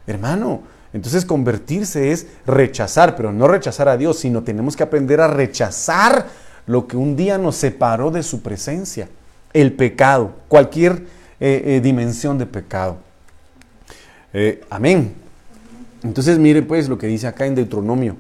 [0.07, 5.27] Hermano, entonces convertirse es rechazar, pero no rechazar a Dios, sino tenemos que aprender a
[5.27, 6.29] rechazar
[6.67, 9.09] lo que un día nos separó de su presencia.
[9.53, 11.07] El pecado, cualquier
[11.41, 12.99] eh, eh, dimensión de pecado.
[14.33, 15.13] Eh, amén.
[16.05, 18.15] Entonces mire pues lo que dice acá en Deuteronomio.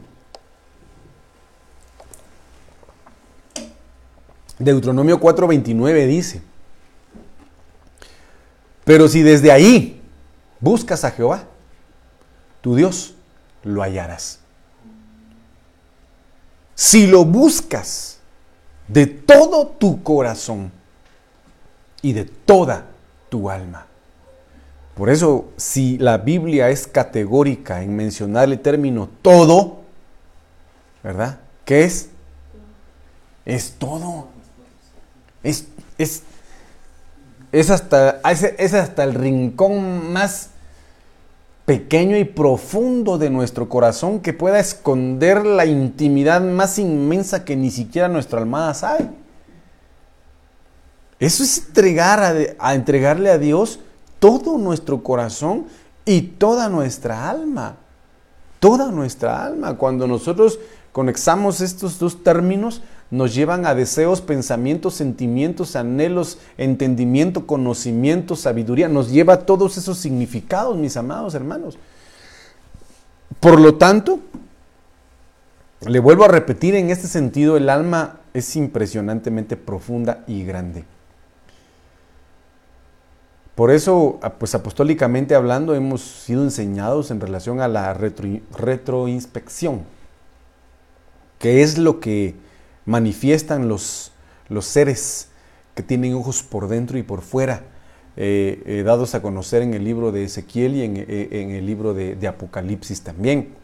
[4.58, 6.42] Deuteronomio 4:29 dice,
[8.90, 10.02] pero si desde ahí
[10.58, 11.44] buscas a Jehová,
[12.60, 13.14] tu Dios,
[13.62, 14.40] lo hallarás.
[16.74, 18.18] Si lo buscas
[18.88, 20.72] de todo tu corazón
[22.02, 22.86] y de toda
[23.28, 23.86] tu alma.
[24.96, 29.82] Por eso, si la Biblia es categórica en mencionar el término todo,
[31.04, 31.38] ¿verdad?
[31.64, 32.10] ¿Qué es?
[33.44, 34.26] Es todo.
[35.44, 36.24] Es, es,
[37.52, 40.50] es, hasta, es, hasta el rincón más
[41.64, 47.70] pequeño y profundo de nuestro corazón que pueda esconder la intimidad más inmensa que ni
[47.70, 49.10] siquiera nuestra almada sabe.
[51.18, 53.80] Eso es entregar a entregarle a Dios
[54.18, 55.66] todo nuestro corazón
[56.04, 57.76] y toda nuestra alma.
[58.58, 59.76] Toda nuestra alma.
[59.76, 60.58] Cuando nosotros
[60.92, 68.88] conexamos estos dos términos, nos llevan a deseos, pensamientos, sentimientos, anhelos, entendimiento, conocimiento, sabiduría.
[68.88, 71.76] Nos lleva a todos esos significados, mis amados hermanos.
[73.40, 74.20] Por lo tanto,
[75.86, 80.84] le vuelvo a repetir, en este sentido, el alma es impresionantemente profunda y grande.
[83.56, 89.82] Por eso, pues apostólicamente hablando, hemos sido enseñados en relación a la retroinspección,
[91.38, 92.36] que es lo que
[92.90, 94.10] manifiestan los,
[94.48, 95.28] los seres
[95.76, 97.62] que tienen ojos por dentro y por fuera,
[98.16, 101.94] eh, eh, dados a conocer en el libro de Ezequiel y en, eh, el libro
[101.94, 103.54] de, de, Apocalipsis también.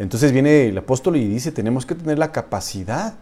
[0.00, 3.14] Entonces viene el apóstol y dice, tenemos que tener la capacidad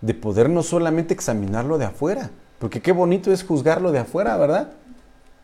[0.00, 4.72] de poder no solamente examinarlo de afuera, porque qué bonito es juzgarlo de afuera, ¿verdad?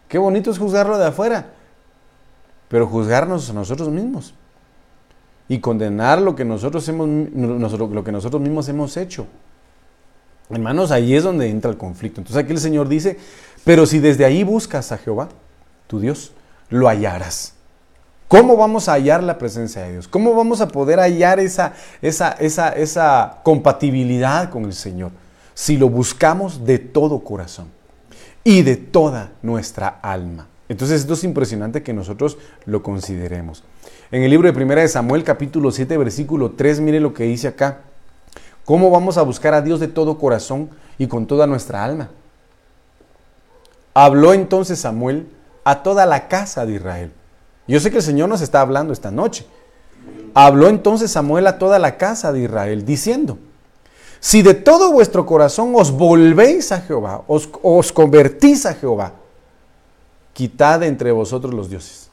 [0.09, 1.51] Qué bonito es juzgarlo de afuera,
[2.69, 4.33] pero juzgarnos a nosotros mismos
[5.49, 9.27] y condenar lo que nosotros, hemos, lo que nosotros mismos hemos hecho.
[10.51, 12.21] Hermanos, ahí es donde entra el conflicto.
[12.21, 13.19] Entonces aquí el Señor dice,
[13.65, 15.29] pero si desde ahí buscas a Jehová,
[15.87, 16.33] tu Dios,
[16.69, 17.55] lo hallarás.
[18.29, 20.09] ¿Cómo vamos a hallar la presencia de Dios?
[20.09, 25.13] ¿Cómo vamos a poder hallar esa, esa, esa, esa compatibilidad con el Señor?
[25.55, 27.69] Si lo buscamos de todo corazón
[28.43, 30.49] y de toda nuestra alma.
[30.69, 33.63] Entonces esto es impresionante que nosotros lo consideremos.
[34.13, 37.49] En el libro de Primera de Samuel, capítulo 7, versículo 3, mire lo que dice
[37.49, 37.81] acá.
[38.65, 42.11] ¿Cómo vamos a buscar a Dios de todo corazón y con toda nuestra alma?
[43.95, 45.29] Habló entonces Samuel
[45.65, 47.13] a toda la casa de Israel.
[47.67, 49.45] Yo sé que el Señor nos está hablando esta noche.
[50.35, 53.39] Habló entonces Samuel a toda la casa de Israel, diciendo,
[54.21, 59.15] si de todo vuestro corazón os volvéis a Jehová, os, os convertís a Jehová,
[60.33, 62.06] quitad entre vosotros los dioses.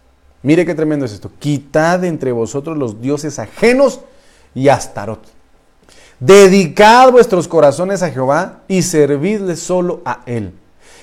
[0.43, 1.31] Mire qué tremendo es esto.
[1.39, 4.01] Quitad entre vosotros los dioses ajenos
[4.53, 5.21] y Astarot.
[6.19, 10.53] Dedicad vuestros corazones a Jehová y servidle solo a Él.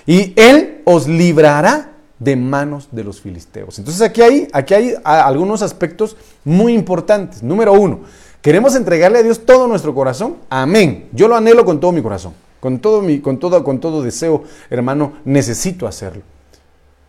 [0.07, 3.79] Y Él os librará de manos de los filisteos.
[3.79, 7.42] Entonces aquí hay, aquí hay algunos aspectos muy importantes.
[7.42, 8.00] Número uno,
[8.42, 10.37] queremos entregarle a Dios todo nuestro corazón.
[10.50, 11.09] Amén.
[11.12, 12.35] Yo lo anhelo con todo mi corazón.
[12.61, 16.22] Con todo, mi, con todo, con todo deseo, hermano, necesito hacerlo.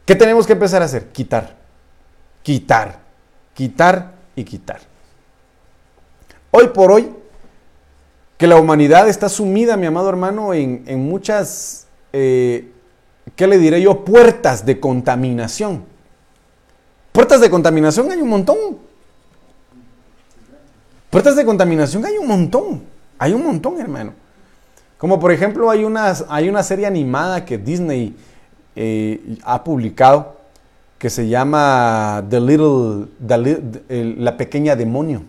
[0.05, 1.09] ¿Qué tenemos que empezar a hacer?
[1.09, 1.60] Quitar
[2.43, 2.99] quitar,
[3.53, 4.79] quitar y quitar.
[6.51, 7.11] Hoy por hoy,
[8.37, 12.71] que la humanidad está sumida, mi amado hermano, en, muchas, eh,
[13.35, 14.03] ¿qué le diré yo?
[14.03, 15.85] Puertas de contaminación.
[17.11, 18.57] Puertas de contaminación hay un montón.
[21.09, 22.83] Puertas de contaminación hay un montón.
[23.19, 24.13] Hay un montón, hermano.
[24.97, 28.15] Como por ejemplo, hay una, hay una serie animada que Disney
[28.75, 30.40] eh, ha publicado
[31.01, 33.07] que se llama The Little,
[34.19, 35.23] la pequeña demonio.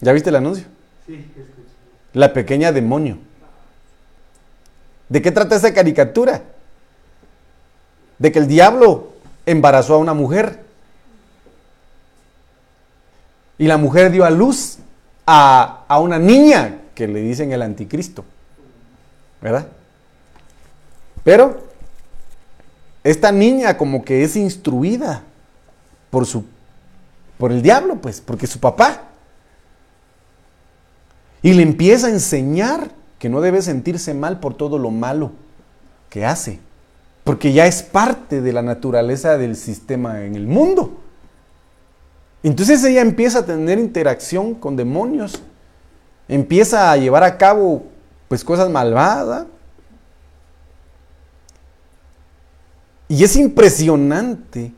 [0.00, 0.66] ¿Ya viste el anuncio?
[1.06, 1.24] Sí,
[2.12, 3.18] La pequeña demonio.
[5.08, 6.42] ¿De qué trata esa caricatura?
[8.18, 9.12] De que el diablo
[9.46, 10.64] embarazó a una mujer.
[13.56, 14.78] Y la mujer dio a luz
[15.26, 18.24] a, a una niña que le dicen el anticristo.
[19.40, 19.68] ¿Verdad?
[21.22, 21.65] Pero
[23.10, 25.22] esta niña como que es instruida
[26.10, 26.44] por su
[27.38, 29.02] por el diablo, pues, porque su papá.
[31.42, 35.32] Y le empieza a enseñar que no debe sentirse mal por todo lo malo
[36.10, 36.60] que hace,
[37.24, 41.00] porque ya es parte de la naturaleza del sistema en el mundo.
[42.42, 45.42] Entonces ella empieza a tener interacción con demonios,
[46.28, 47.84] empieza a llevar a cabo
[48.28, 49.46] pues cosas malvadas,
[53.08, 54.72] Y es impresionante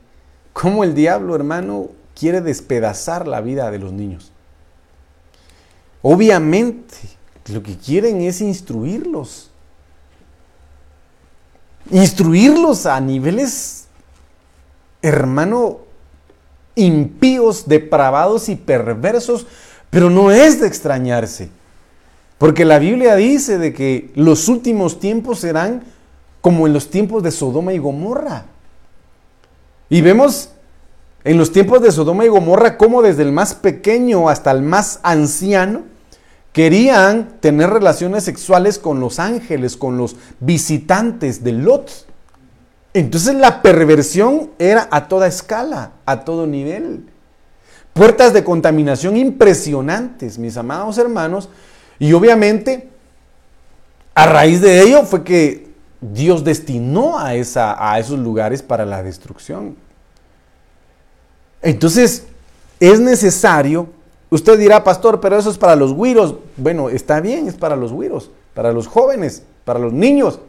[0.53, 4.33] cómo el diablo, hermano, quiere despedazar la vida de los niños.
[6.03, 6.97] Obviamente,
[7.53, 9.51] lo que quieren es instruirlos.
[11.91, 13.87] Instruirlos a niveles,
[15.01, 15.79] hermano,
[16.75, 19.47] impíos, depravados y perversos,
[19.91, 21.49] pero no es de extrañarse.
[22.37, 25.83] Porque la Biblia dice de que los últimos tiempos serán
[26.41, 28.47] como en los tiempos de Sodoma y Gomorra.
[29.89, 30.51] Y vemos
[31.25, 35.01] en los tiempos de Sodoma y Gomorra cómo desde el más pequeño hasta el más
[35.03, 35.83] anciano
[36.53, 42.07] querían tener relaciones sexuales con los ángeles, con los visitantes de Lot.
[42.95, 47.05] Entonces la perversión era a toda escala, a todo nivel.
[47.93, 51.49] Puertas de contaminación impresionantes, mis amados hermanos.
[51.99, 52.89] Y obviamente,
[54.15, 55.68] a raíz de ello fue que
[56.01, 59.77] Dios destinó a, esa, a esos lugares para la destrucción.
[61.61, 62.25] Entonces,
[62.79, 63.89] es necesario,
[64.31, 66.37] usted dirá, pastor, pero eso es para los güiros.
[66.57, 70.41] Bueno, está bien, es para los güiros, para los jóvenes, para los niños.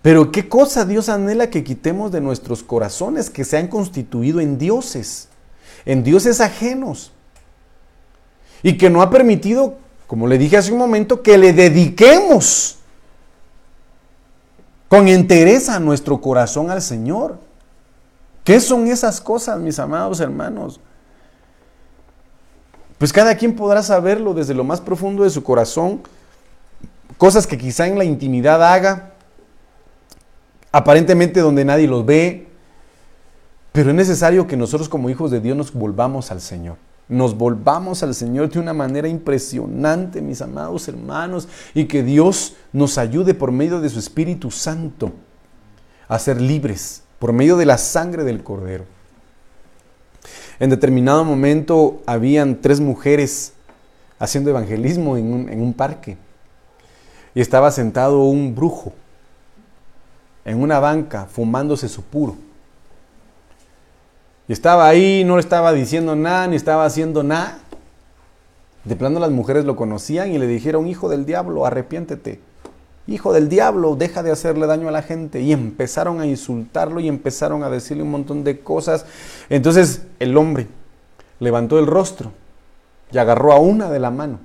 [0.00, 4.58] Pero qué cosa Dios anhela que quitemos de nuestros corazones que se han constituido en
[4.58, 5.28] dioses,
[5.84, 7.12] en dioses ajenos.
[8.64, 9.74] Y que no ha permitido,
[10.06, 12.78] como le dije hace un momento, que le dediquemos
[14.92, 17.38] con entereza nuestro corazón al Señor.
[18.44, 20.80] ¿Qué son esas cosas, mis amados hermanos?
[22.98, 26.02] Pues cada quien podrá saberlo desde lo más profundo de su corazón.
[27.16, 29.12] Cosas que quizá en la intimidad haga,
[30.72, 32.48] aparentemente donde nadie los ve.
[33.72, 36.76] Pero es necesario que nosotros como hijos de Dios nos volvamos al Señor
[37.12, 42.98] nos volvamos al Señor de una manera impresionante, mis amados hermanos, y que Dios nos
[42.98, 45.12] ayude por medio de su Espíritu Santo
[46.08, 48.84] a ser libres, por medio de la sangre del Cordero.
[50.58, 53.52] En determinado momento habían tres mujeres
[54.18, 56.16] haciendo evangelismo en un, en un parque
[57.34, 58.92] y estaba sentado un brujo
[60.44, 62.36] en una banca fumándose su puro.
[64.48, 67.58] Y estaba ahí, no le estaba diciendo nada, ni estaba haciendo nada.
[68.84, 72.40] De plano las mujeres lo conocían y le dijeron, hijo del diablo, arrepiéntete.
[73.06, 75.40] Hijo del diablo, deja de hacerle daño a la gente.
[75.40, 79.06] Y empezaron a insultarlo y empezaron a decirle un montón de cosas.
[79.48, 80.66] Entonces el hombre
[81.38, 82.32] levantó el rostro
[83.10, 84.38] y agarró a una de la mano.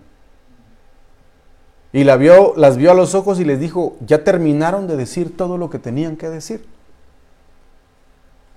[1.94, 5.36] Y la vio, las vio a los ojos y les dijo, ya terminaron de decir
[5.36, 6.66] todo lo que tenían que decir.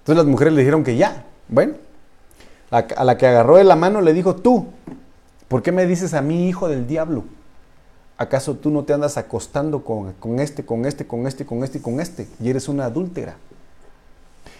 [0.01, 1.75] Entonces las mujeres le dijeron que ya, bueno,
[2.71, 4.67] a, la que agarró de la mano le dijo, tú,
[5.49, 7.25] ¿por qué me dices a mí hijo del diablo?
[8.17, 11.79] ¿Acaso tú no te andas acostando con, con este, con este, con este, con este
[11.79, 12.29] y con este?
[12.41, 13.37] Y eres una adúltera.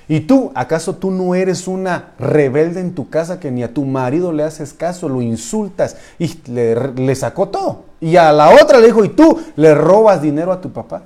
[0.09, 3.84] ¿Y tú, acaso tú no eres una rebelde en tu casa que ni a tu
[3.84, 7.84] marido le haces caso, lo insultas y le, le, sacó todo?
[8.01, 11.03] Y a la otra le dijo, ¿y tú le robas dinero a tu papá?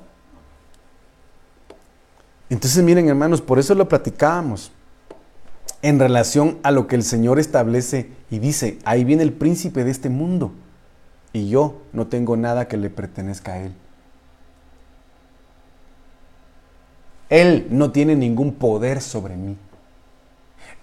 [2.49, 4.71] Entonces miren hermanos, por eso lo platicábamos
[5.85, 9.91] en relación a lo que el Señor establece y dice, ahí viene el príncipe de
[9.91, 10.53] este mundo
[11.35, 13.75] y yo no tengo nada que le pertenezca a él.
[17.29, 19.59] Él no tiene ningún poder sobre mí.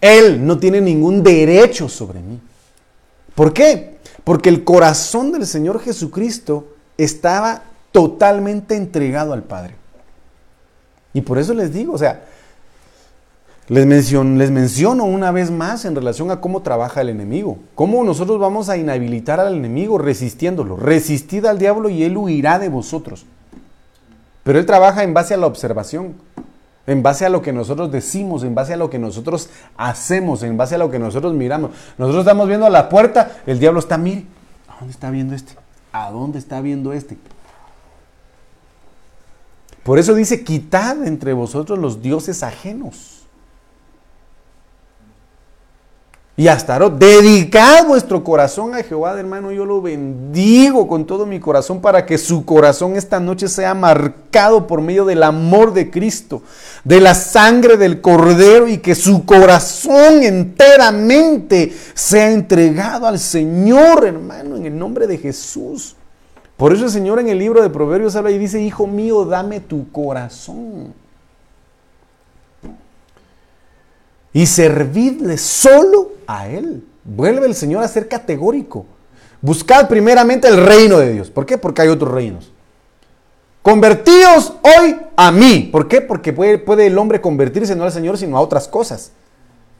[0.01, 2.39] Él no tiene ningún derecho sobre mí.
[3.33, 3.97] ¿Por qué?
[4.23, 9.73] Porque el corazón del Señor Jesucristo estaba totalmente entregado al Padre.
[11.11, 12.23] Y por eso les digo, o sea,
[13.67, 17.57] les menciono, una vez más en relación a cómo trabaja el enemigo.
[17.75, 20.75] Cómo nosotros vamos a inhabilitar al enemigo resistiéndolo.
[20.75, 23.25] Resistid al diablo y él huirá de vosotros.
[24.43, 26.15] Pero él trabaja en base a la observación.
[26.87, 30.57] en base a lo que nosotros decimos, en base a lo que nosotros hacemos, en
[30.57, 31.71] base a lo que nosotros miramos.
[31.97, 34.25] Nosotros estamos viendo a la puerta, el diablo está, mire,
[34.67, 35.53] ¿a dónde está viendo este?
[35.91, 37.17] ¿A dónde está viendo este?
[39.83, 43.20] Por eso dice, quitad entre vosotros los dioses ajenos.
[46.41, 46.97] Y Astaroth.
[46.97, 49.51] Dedicad vuestro corazón a Jehová, hermano.
[49.51, 54.65] Yo lo bendigo con todo mi corazón para que su corazón esta noche sea marcado
[54.65, 56.41] por medio del amor de Cristo,
[56.83, 64.55] de la sangre del Cordero y que su corazón enteramente sea entregado al Señor, hermano,
[64.55, 65.95] en el nombre de Jesús.
[66.57, 69.59] Por eso el Señor en el libro de Proverbios habla y dice, Hijo mío, dame
[69.59, 71.00] tu corazón.
[74.33, 76.85] Y servidle solo a Él.
[77.03, 78.85] Vuelve el Señor a ser categórico.
[79.41, 81.29] Buscad primeramente el reino de Dios.
[81.29, 81.57] ¿Por qué?
[81.57, 82.51] Porque hay otros reinos.
[83.61, 85.69] Convertíos hoy a mí.
[85.71, 86.01] ¿Por qué?
[86.01, 89.11] Porque puede, el hombre convertirse no al Señor, sino a otras cosas.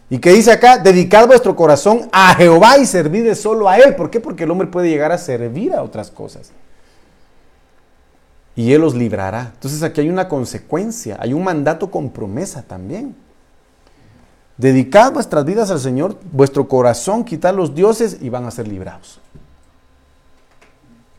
[0.10, 3.96] Y que dice acá, dedicad vuestro corazón a Jehová y servidle solo a Él.
[3.96, 4.20] ¿Por qué?
[4.20, 6.52] Porque el hombre puede llegar a servir a otras cosas.
[8.56, 9.52] Y Él los librará.
[9.54, 13.16] Entonces aquí hay una consecuencia, hay un mandato con promesa también.
[14.62, 19.20] Dedicad vuestras vidas al Señor, vuestro corazón, quitad los dioses y van a ser librados.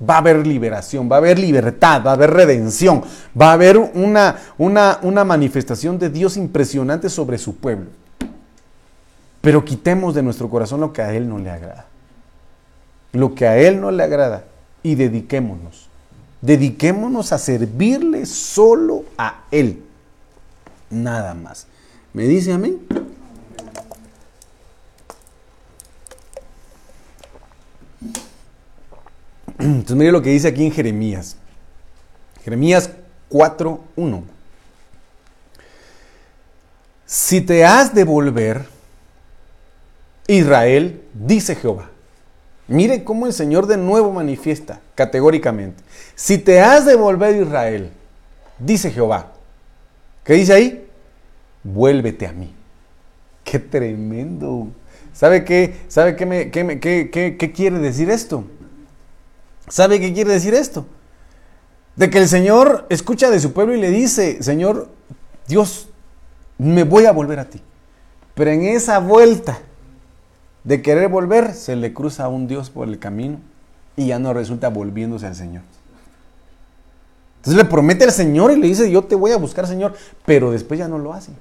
[0.08, 3.02] Va a haber liberación, va a haber libertad, va a haber redención,
[3.38, 7.86] va a haber una, una, una manifestación de Dios impresionante sobre su pueblo.
[9.40, 11.86] Pero quitemos de nuestro corazón lo que a Él no le agrada.
[13.10, 14.44] Lo que a Él no le agrada
[14.84, 15.88] y dediquémonos.
[16.42, 19.82] Dediquémonos a servirle solo a Él.
[20.90, 21.66] Nada más.
[22.12, 22.78] ¿Me dice amén?
[29.62, 31.36] Entonces mire lo que dice aquí en Jeremías.
[32.42, 32.90] Jeremías
[33.30, 34.22] 4.1.
[37.06, 38.66] Si te has de volver,
[40.26, 41.90] Israel, dice Jehová.
[42.66, 45.82] Mire cómo el Señor de nuevo manifiesta categóricamente.
[46.16, 47.90] Si te has de volver, Israel,
[48.58, 49.32] dice Jehová.
[50.24, 50.88] ¿Qué dice ahí?
[51.62, 52.52] Vuélvete a mí.
[53.44, 54.68] Qué tremendo.
[55.12, 55.82] ¿Sabe qué?
[55.86, 58.44] ¿Sabe qué, me, qué, qué quiere decir esto?
[59.68, 60.86] ¿Sabe qué quiere decir esto?
[61.96, 64.88] De que el Señor escucha de su pueblo y le dice, Señor,
[65.46, 65.88] Dios,
[66.58, 67.62] me voy a volver a ti.
[68.34, 69.58] Pero en esa vuelta
[70.64, 73.38] de querer volver, se le cruza a un Dios por el camino
[73.96, 75.62] y ya no resulta volviéndose al Señor.
[77.38, 79.94] Entonces le promete al Señor y le dice, yo te voy a buscar, Señor,
[80.24, 81.32] pero después ya no lo hace.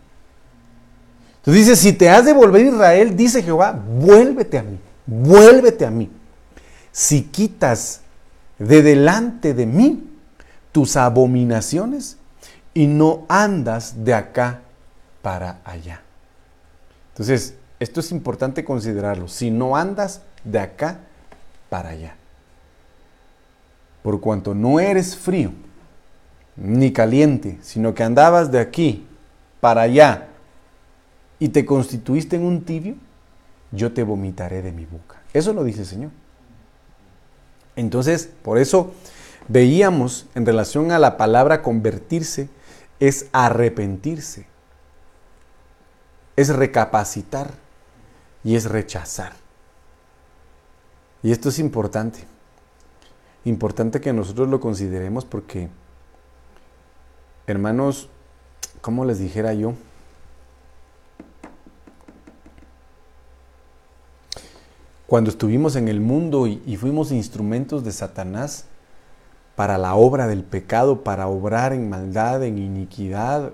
[1.37, 5.91] Entonces dice, si te has de volver Israel, dice Jehová, vuélvete a mí, vuélvete a
[5.91, 6.09] mí.
[6.91, 8.01] Si quitas
[8.61, 10.07] de delante de mí
[10.71, 12.17] tus abominaciones
[12.75, 14.61] y no andas de acá
[15.21, 16.01] para allá.
[17.09, 19.27] Entonces, esto es importante considerarlo.
[19.27, 20.99] Si no andas de acá
[21.69, 22.15] para allá.
[24.03, 25.51] Por cuanto no eres frío
[26.55, 29.07] ni caliente, sino que andabas de aquí
[29.59, 30.27] para allá
[31.39, 32.95] y te constituiste en un tibio,
[33.71, 35.21] yo te vomitaré de mi boca.
[35.33, 36.20] Eso lo dice el Señor.
[37.75, 38.91] Entonces, por eso
[39.47, 42.49] veíamos en relación a la palabra convertirse,
[42.99, 44.45] es arrepentirse,
[46.35, 47.51] es recapacitar
[48.43, 49.33] y es rechazar.
[51.23, 52.25] Y esto es importante.
[53.45, 55.69] Importante que nosotros lo consideremos porque,
[57.47, 58.09] hermanos,
[58.81, 59.73] como les dijera yo,
[65.11, 68.63] cuando estuvimos en el mundo y, fuimos instrumentos de Satanás
[69.57, 73.51] para la obra del pecado, para obrar en maldad, en iniquidad,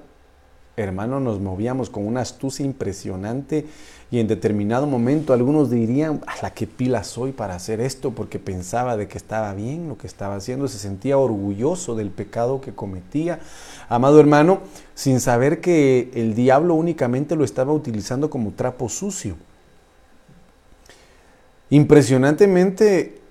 [0.76, 3.66] hermano, nos movíamos con una astucia impresionante
[4.12, 8.38] y en determinado momento algunos dirían, a la que pila soy para hacer esto, porque
[8.38, 12.76] pensaba de que estaba bien lo que estaba haciendo, se sentía orgulloso del pecado que
[12.76, 13.40] cometía.
[13.90, 14.60] Amado hermano,
[14.94, 19.38] sin saber que el diablo únicamente lo estaba utilizando como trapo sucio.
[21.70, 23.22] Impresionantemente,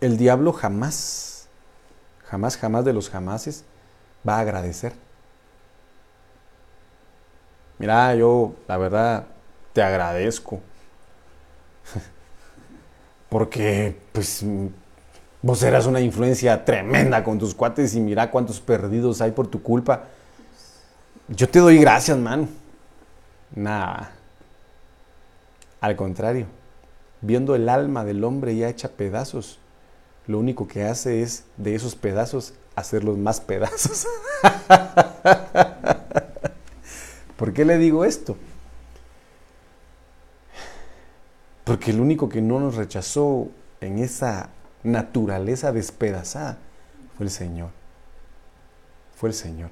[0.00, 1.48] el diablo jamás,
[2.24, 3.64] jamás, jamás de los jamases
[4.28, 4.92] va a agradecer.
[7.78, 9.26] Mira, yo la verdad
[9.72, 10.60] te agradezco.
[13.28, 14.44] Porque pues
[15.42, 19.62] vos eras una influencia tremenda con tus cuates y mira cuántos perdidos hay por tu
[19.62, 20.04] culpa.
[21.28, 22.48] Yo te doy gracias, man.
[23.54, 24.10] Nada.
[25.80, 26.63] Al contrario
[27.24, 29.58] viendo el alma del hombre ya hecha pedazos,
[30.26, 34.06] lo único que hace es de esos pedazos hacerlos más pedazos.
[37.54, 38.36] qué le digo esto?
[41.62, 43.48] Porque el único que no nos rechazó
[43.80, 44.50] en esa
[44.82, 46.58] naturaleza despedazada
[47.16, 47.70] fue el Señor.
[49.16, 49.70] Fue el Señor.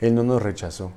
[0.00, 0.92] Él no nos rechazó.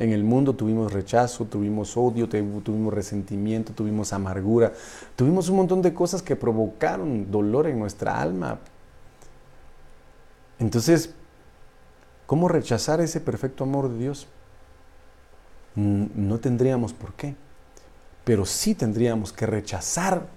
[0.00, 4.72] En el mundo tuvimos rechazo, tuvimos odio, tuvimos resentimiento, tuvimos amargura,
[5.14, 8.60] tuvimos un montón de cosas que provocaron dolor en nuestra alma.
[10.58, 11.10] Entonces,
[12.24, 14.26] ¿cómo rechazar ese perfecto amor de Dios?
[15.74, 17.34] No tendríamos por qué,
[18.24, 20.28] pero sí tendríamos que rechazar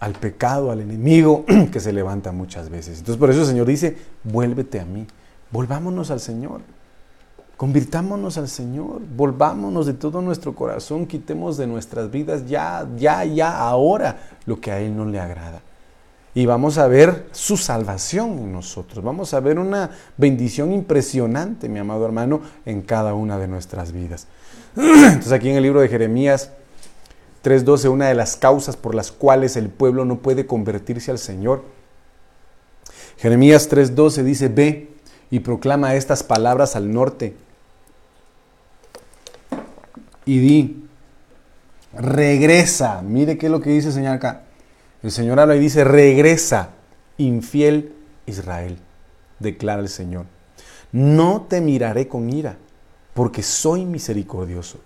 [0.00, 2.98] al pecado, al enemigo que se levanta muchas veces.
[2.98, 5.06] Entonces por eso el Señor dice, vuélvete a mí,
[5.52, 6.62] volvámonos al Señor.
[7.56, 13.58] Convirtámonos al Señor, volvámonos de todo nuestro corazón, quitemos de nuestras vidas ya, ya, ya,
[13.58, 15.62] ahora lo que a Él no le agrada.
[16.34, 19.88] Y vamos a ver su salvación en nosotros, vamos a ver una
[20.18, 24.26] bendición impresionante, mi amado hermano, en cada una de nuestras vidas.
[24.76, 26.50] Entonces aquí en el libro de Jeremías
[27.42, 31.62] 3.12, una de las causas por las cuales el pueblo no puede convertirse al Señor.
[33.16, 34.90] Jeremías 3.12 dice, ve
[35.30, 37.45] y proclama estas palabras al norte
[40.26, 40.88] y di,
[41.94, 43.00] regresa.
[43.00, 44.42] Mire qué es lo que dice el Señor acá.
[45.02, 46.70] El Señor habla y dice, regresa,
[47.16, 47.94] infiel
[48.26, 48.78] Israel,
[49.38, 50.26] declara el Señor.
[50.92, 52.56] No te miraré con ira,
[53.14, 54.80] porque soy misericordioso,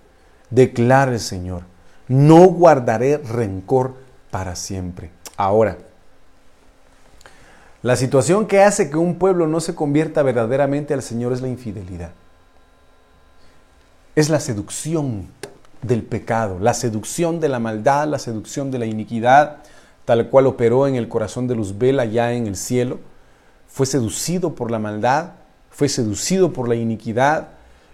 [0.51, 1.63] declara el Señor.
[2.07, 3.95] No guardaré rencor
[4.31, 5.11] para siempre.
[5.37, 5.79] Ahora,
[7.83, 11.49] la situación que hace que un pueblo no se convierta verdaderamente al Señor es la
[11.49, 12.13] infidelidad
[14.17, 15.29] es la seducción
[15.83, 19.59] del pecado, la seducción de la maldad, la seducción de la iniquidad,
[20.05, 22.99] tal cual operó en el corazón de Luzbel allá en el cielo.
[23.69, 25.33] Fue seducido por la maldad,
[25.71, 27.49] fue seducido por la iniquidad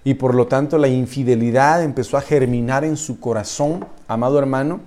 [0.04, 4.80] y por lo tanto la infidelidad empezó a germinar en su corazón, amado hermano,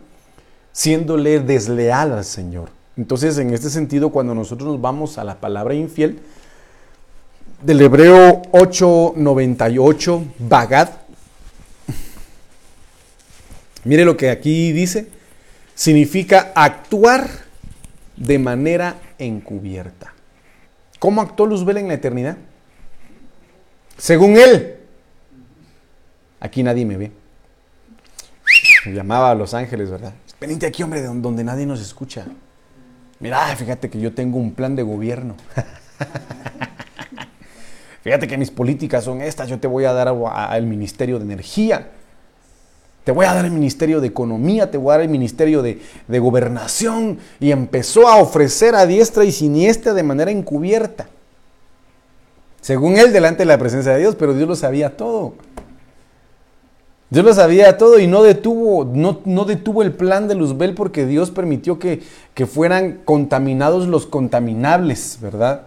[0.71, 2.69] siéndole desleal al Señor.
[2.97, 6.19] Entonces, en este sentido, cuando nosotros nos vamos a la palabra infiel,
[7.61, 10.89] del hebreo 898, bagad,
[13.83, 15.07] Mire lo que aquí dice.
[15.75, 17.29] Significa actuar
[18.17, 20.13] de manera encubierta.
[20.99, 22.37] ¿Cómo actuó Luzbel en la eternidad?
[23.97, 24.75] Según él.
[26.41, 27.11] Aquí nadie me ve.
[28.85, 30.13] Me llamaba a los ángeles, ¿verdad?
[30.39, 32.25] Venite aquí, hombre, donde nadie nos escucha.
[33.19, 35.35] Mira, fíjate que yo tengo un plan de gobierno.
[38.03, 39.49] fíjate que mis políticas son estas.
[39.49, 41.91] Yo te voy a dar al Ministerio de Energía
[43.03, 45.79] te voy a dar el ministerio de economía, te voy a dar el ministerio de,
[46.07, 47.17] gobernación.
[47.39, 51.07] Y empezó a ofrecer a diestra y siniestra de manera encubierta.
[52.61, 55.33] Según él, delante de la presencia de Dios, pero Dios lo sabía todo.
[57.09, 61.07] Dios lo sabía todo y no detuvo, no, no detuvo el plan de Luzbel porque
[61.07, 62.03] Dios permitió que,
[62.35, 65.63] que, fueran contaminados los contaminables, ¿verdad?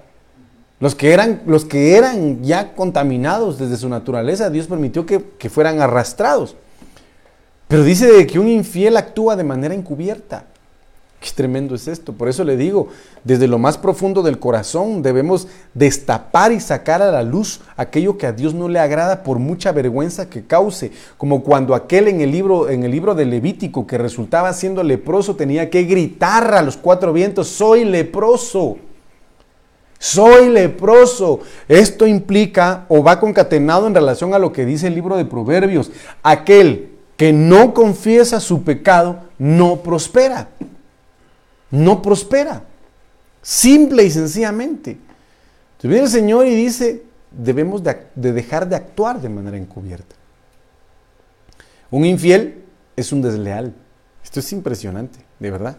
[0.79, 5.51] Los que, eran, los que eran ya contaminados desde su naturaleza, Dios permitió que, que
[5.51, 6.55] fueran arrastrados.
[7.69, 10.45] Pero dice que un infiel actúa de manera encubierta.
[11.23, 12.13] Qué tremendo es esto.
[12.13, 12.89] Por eso le digo,
[13.23, 18.27] desde lo más profundo del corazón debemos destapar y sacar a la luz aquello que
[18.27, 22.33] a Dios no le agrada por mucha vergüenza que cause, como cuando aquel en el
[22.33, 26.77] libro en el libro de Levítico que resultaba siendo leproso tenía que gritar a los
[26.77, 28.79] cuatro vientos, "Soy leproso."
[30.01, 31.39] Soy leproso.
[31.69, 35.93] Esto implica o va concatenado en relación a lo que dice el libro de Proverbios,
[36.25, 36.92] aquel
[37.23, 40.49] que no confiesa su pecado no prospera.
[41.71, 42.65] No prospera.
[43.41, 44.91] Simple y sencillamente.
[44.91, 50.17] Entonces viene el Señor y dice, debemos de, dejar de actuar de manera encubierta.
[51.93, 52.65] Un infiel
[52.97, 53.73] es un desleal.
[54.25, 55.77] Esto es impresionante, de verdad.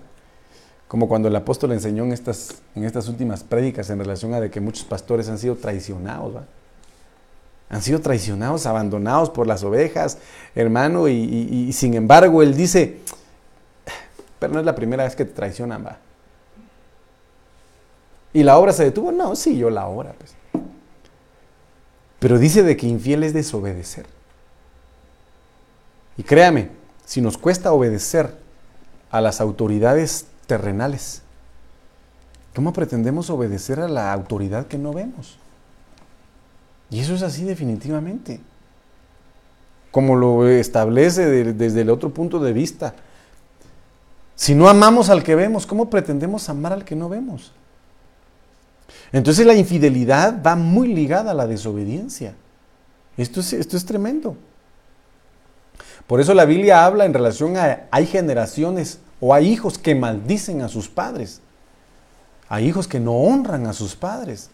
[0.87, 4.49] Como cuando el apóstol enseñó en estas, en estas últimas prédicas en relación a de
[4.49, 6.35] que muchos pastores han sido traicionados.
[7.73, 10.19] Han sido traicionados, abandonados por las ovejas,
[10.53, 12.99] hermano, y, sin embargo él dice,
[14.37, 15.97] pero no es la primera vez que te traicionan, va.
[18.31, 19.11] ¿Y la obra se detuvo?
[19.11, 20.35] No, sí, yo la obra, pues.
[22.19, 24.05] Pero dice de que infiel es desobedecer.
[26.15, 26.69] Y créame,
[27.05, 28.37] si nos cuesta obedecer
[29.09, 31.23] a las autoridades terrenales,
[32.53, 35.39] ¿cómo pretendemos obedecer a la autoridad que no vemos?
[36.93, 38.39] Y eso es así definitivamente.
[39.89, 42.93] Como lo establece desde el otro punto de vista.
[44.35, 47.51] Si no amamos al que vemos, ¿cómo pretendemos amar al que no vemos?
[49.11, 52.35] Entonces la infidelidad va muy ligada a la desobediencia.
[53.17, 54.37] Esto es, esto es tremendo.
[56.05, 60.61] Por eso la Biblia habla en relación a hay generaciones o hay hijos que maldicen
[60.61, 61.41] a sus padres.
[62.49, 64.51] Hay hijos que no honran a sus padres.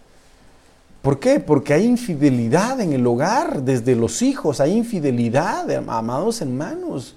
[1.01, 1.39] ¿Por qué?
[1.39, 7.15] Porque hay infidelidad en el hogar, desde los hijos, hay infidelidad, amados hermanos.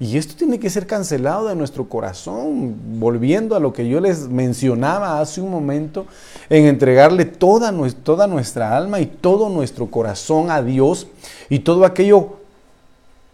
[0.00, 4.28] Y esto tiene que ser cancelado de nuestro corazón, volviendo a lo que yo les
[4.28, 6.06] mencionaba hace un momento,
[6.50, 11.06] en entregarle toda, toda nuestra alma y todo nuestro corazón a Dios
[11.48, 12.38] y todo aquello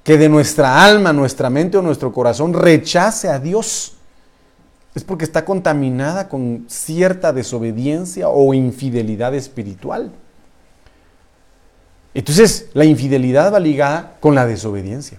[0.05, 3.95] que de nuestra alma, nuestra mente o nuestro corazón rechace a Dios
[4.95, 10.11] es porque está contaminada con cierta desobediencia o infidelidad espiritual.
[12.13, 15.19] Entonces, la infidelidad va ligada con la desobediencia,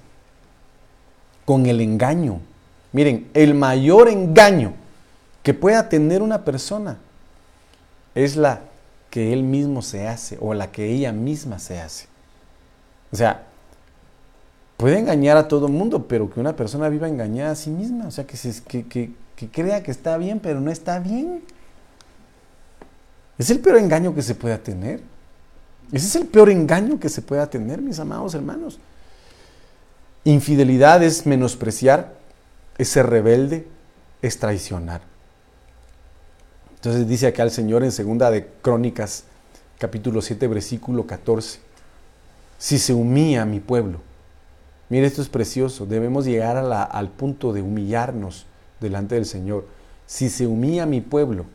[1.46, 2.42] con el engaño.
[2.92, 4.74] Miren, el mayor engaño
[5.42, 6.98] que pueda tener una persona
[8.14, 8.62] es la
[9.10, 12.08] que él mismo se hace o la que ella misma se hace.
[13.12, 13.44] O sea,
[14.78, 18.08] puede engañar a todo el mundo, pero que una persona viva engañada a sí misma,
[18.08, 19.12] o sea, que, se, que, que,
[19.42, 21.42] que crea que está bien, pero no está bien.
[23.40, 25.02] Es el peor engaño que se pueda tener.
[25.92, 28.78] Ese es el peor engaño que se pueda tener, mis amados hermanos.
[30.26, 32.14] Infidelidad es menospreciar,
[32.78, 33.68] es ser rebelde,
[34.22, 35.02] es traicionar.
[36.76, 39.24] Entonces dice acá el Señor en segunda de Crónicas,
[39.80, 41.60] capítulo 7, versículo 14.
[42.60, 44.02] Si se humilla mi pueblo.
[44.90, 45.88] Mire, esto es precioso.
[45.88, 48.46] Debemos llegar al punto de humillarnos
[48.82, 49.66] delante del Señor.
[50.06, 51.46] Si se humilla mi pueblo,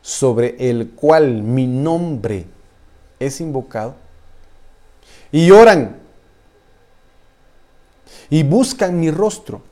[0.00, 2.46] sobre el cual mi nombre
[3.20, 3.96] es invocado,
[5.32, 5.96] y oran,
[8.30, 9.62] y buscan mi rostro,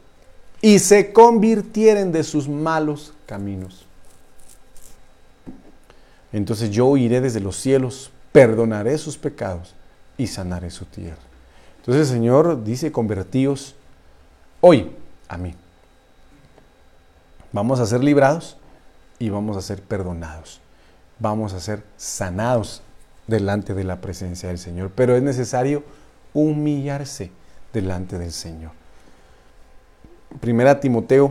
[0.61, 3.87] y se convirtieren de sus malos caminos.
[6.33, 9.75] Entonces yo iré desde los cielos, perdonaré sus pecados
[10.19, 11.23] y sanaré su tierra.
[11.77, 13.77] Entonces el Señor dice, convertíos
[14.61, 14.91] hoy
[15.29, 15.55] a mí.
[17.55, 18.57] Vamos a ser librados
[19.21, 20.61] y vamos a ser perdonados.
[21.21, 22.83] Vamos a ser sanados
[23.29, 24.91] delante de la presencia del Señor.
[24.93, 25.85] Pero es necesario
[26.33, 27.31] humillarse
[27.73, 28.73] delante del Señor.
[30.41, 31.31] Primera Timoteo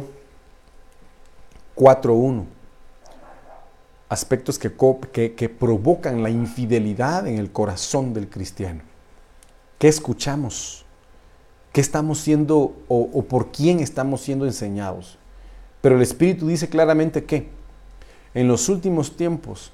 [1.76, 2.46] 4.1.
[4.08, 8.82] Aspectos que, que, provocan la infidelidad en el corazón del cristiano.
[9.78, 10.86] ¿Qué escuchamos?
[11.74, 15.18] ¿Qué estamos siendo o por quién estamos siendo enseñados?
[15.84, 17.50] Pero el Espíritu dice claramente que
[18.34, 19.74] en los últimos tiempos,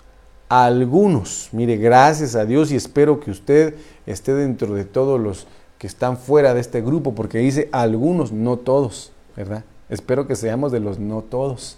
[0.50, 3.76] algunos, mire, gracias a Dios y espero que usted
[4.08, 5.46] esté dentro de todos los
[5.78, 9.64] que están fuera de este grupo, porque dice algunos, no todos, ¿verdad?
[9.88, 11.78] Espero que seamos de los no todos.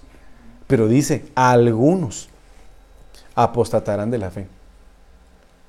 [0.66, 2.30] Pero dice, algunos
[3.36, 4.48] apostatarán de la fe.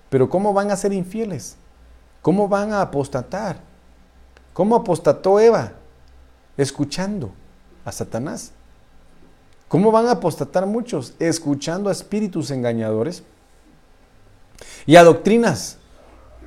[0.09, 1.57] Pero ¿cómo van a ser infieles?
[2.23, 3.57] ¿Cómo van a apostatar?
[4.53, 5.73] ¿Cómo apostató Eva?
[6.57, 7.33] Escuchando
[7.85, 8.53] a Satanás.
[9.69, 11.15] ¿Cómo van a apostatar muchos?
[11.19, 13.23] Escuchando a espíritus engañadores
[14.87, 15.79] y a doctrinas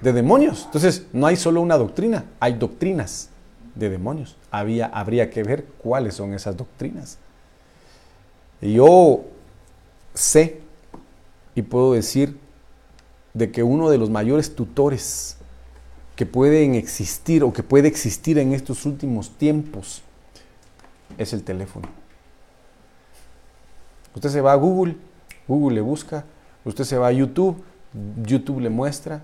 [0.02, 0.64] de demonios.
[0.66, 3.30] Entonces, no hay solo una doctrina, hay doctrinas
[3.74, 4.38] de demonios.
[4.52, 7.18] Había, habría que ver cuáles son esas doctrinas.
[8.62, 9.24] Yo
[10.14, 10.62] sé
[11.56, 12.38] y puedo decir
[13.34, 15.38] de que uno de los mayores tutores
[16.16, 20.02] que pueden existir o que puede existir en estos últimos tiempos
[21.18, 21.88] es el teléfono.
[24.16, 24.96] Usted se va a Google,
[25.48, 26.26] Google le busca,
[26.64, 27.64] usted se va a YouTube,
[28.24, 29.22] YouTube le muestra,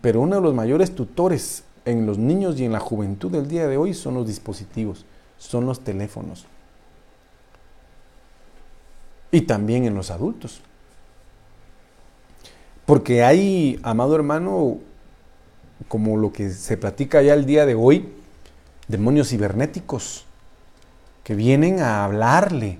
[0.00, 3.68] pero uno de los mayores tutores en los niños y en la juventud del día
[3.68, 5.04] de hoy son los dispositivos,
[5.38, 6.46] son los teléfonos.
[9.30, 10.60] Y también en los adultos.
[12.86, 14.78] Porque hay, amado hermano,
[15.88, 18.12] como lo que se platica ya el día de hoy,
[18.88, 20.26] demonios cibernéticos
[21.24, 22.78] que vienen a hablarle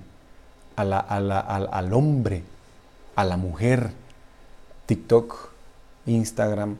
[0.75, 2.43] al, hombre,
[3.15, 3.91] a la mujer.
[4.85, 5.49] TikTok,
[6.05, 6.77] Instagram,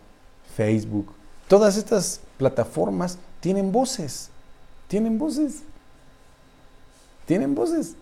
[0.55, 1.07] Facebook,
[1.47, 4.30] todas estas plataformas tienen voces,
[4.88, 5.64] tienen voces,
[7.26, 7.95] tienen voces.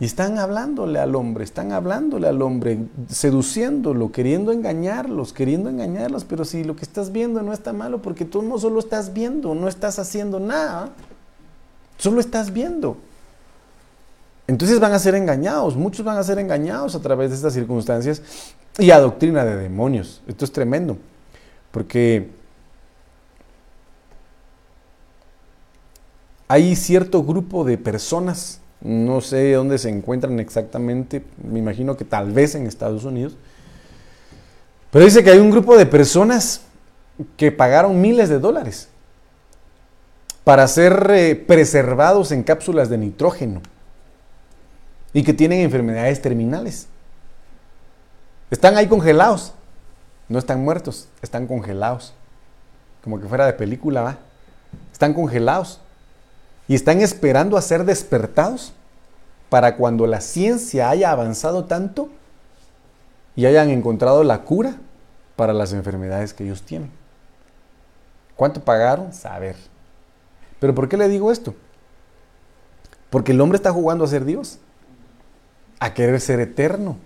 [0.00, 2.78] Y están hablándole al hombre, están hablándole al hombre,
[3.08, 8.24] seduciéndolo, queriendo engañarlos, queriendo engañarlos, pero si lo que estás viendo no está malo, porque
[8.24, 10.90] tú no solo estás viendo, no estás haciendo nada.
[11.98, 12.96] Solo estás viendo.
[14.46, 18.20] Entonces van a ser engañados, muchos van a ser engañados a través de estas circunstancias
[18.78, 20.20] y a doctrina de demonios.
[20.26, 20.98] Esto es tremendo,
[21.70, 22.28] porque
[26.46, 32.30] hay cierto grupo de personas, no sé dónde se encuentran exactamente, me imagino que tal
[32.30, 33.36] vez en Estados Unidos,
[34.90, 36.60] pero dice que hay un grupo de personas
[37.38, 38.88] que pagaron miles de dólares
[40.44, 43.62] para ser eh, preservados en cápsulas de nitrógeno
[45.14, 46.86] y que tienen enfermedades terminales.
[48.50, 49.54] Están ahí congelados,
[50.28, 52.12] no están muertos, están congelados,
[53.02, 54.18] como que fuera de película, ¿va?
[54.92, 55.80] Están congelados
[56.68, 58.74] y están esperando a ser despertados
[59.48, 62.10] para cuando la ciencia haya avanzado tanto
[63.34, 64.76] y hayan encontrado la cura
[65.36, 66.90] para las enfermedades que ellos tienen.
[68.36, 69.12] ¿Cuánto pagaron?
[69.12, 69.56] Saber.
[70.64, 71.54] ¿Pero por qué le digo esto?
[73.10, 74.60] Porque el hombre está jugando a ser Dios,
[75.78, 76.96] a querer ser eterno.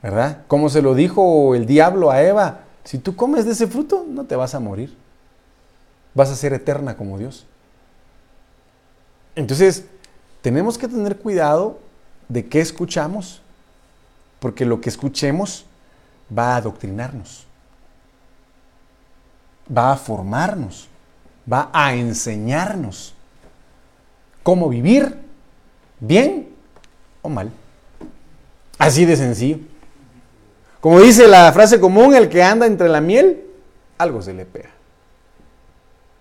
[0.00, 0.44] ¿Verdad?
[0.46, 4.26] Como se lo dijo el diablo a Eva, si tú comes de ese fruto, no
[4.26, 4.96] te vas a morir.
[6.14, 7.44] Vas a ser eterna como Dios.
[9.34, 9.86] Entonces,
[10.42, 11.80] tenemos que tener cuidado
[12.28, 13.42] de qué escuchamos,
[14.38, 15.66] porque lo que escuchemos
[16.32, 17.44] va a adoctrinarnos,
[19.76, 20.89] va a formarnos,
[21.50, 23.14] va a enseñarnos
[24.42, 25.16] cómo vivir
[26.00, 26.48] bien
[27.22, 27.50] o mal.
[28.78, 29.58] Así de sencillo.
[30.80, 33.44] Como dice la frase común, el que anda entre la miel,
[33.98, 34.70] algo se le pega.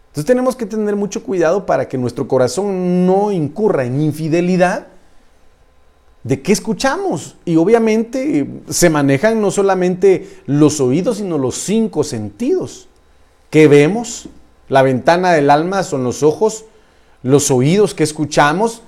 [0.09, 4.87] Entonces tenemos que tener mucho cuidado para que nuestro corazón no incurra en infidelidad
[6.23, 7.37] de qué escuchamos.
[7.45, 12.89] Y obviamente se manejan no solamente los oídos, sino los cinco sentidos.
[13.49, 14.27] ¿Qué vemos?
[14.69, 16.65] La ventana del alma son los ojos,
[17.23, 18.83] los oídos que escuchamos,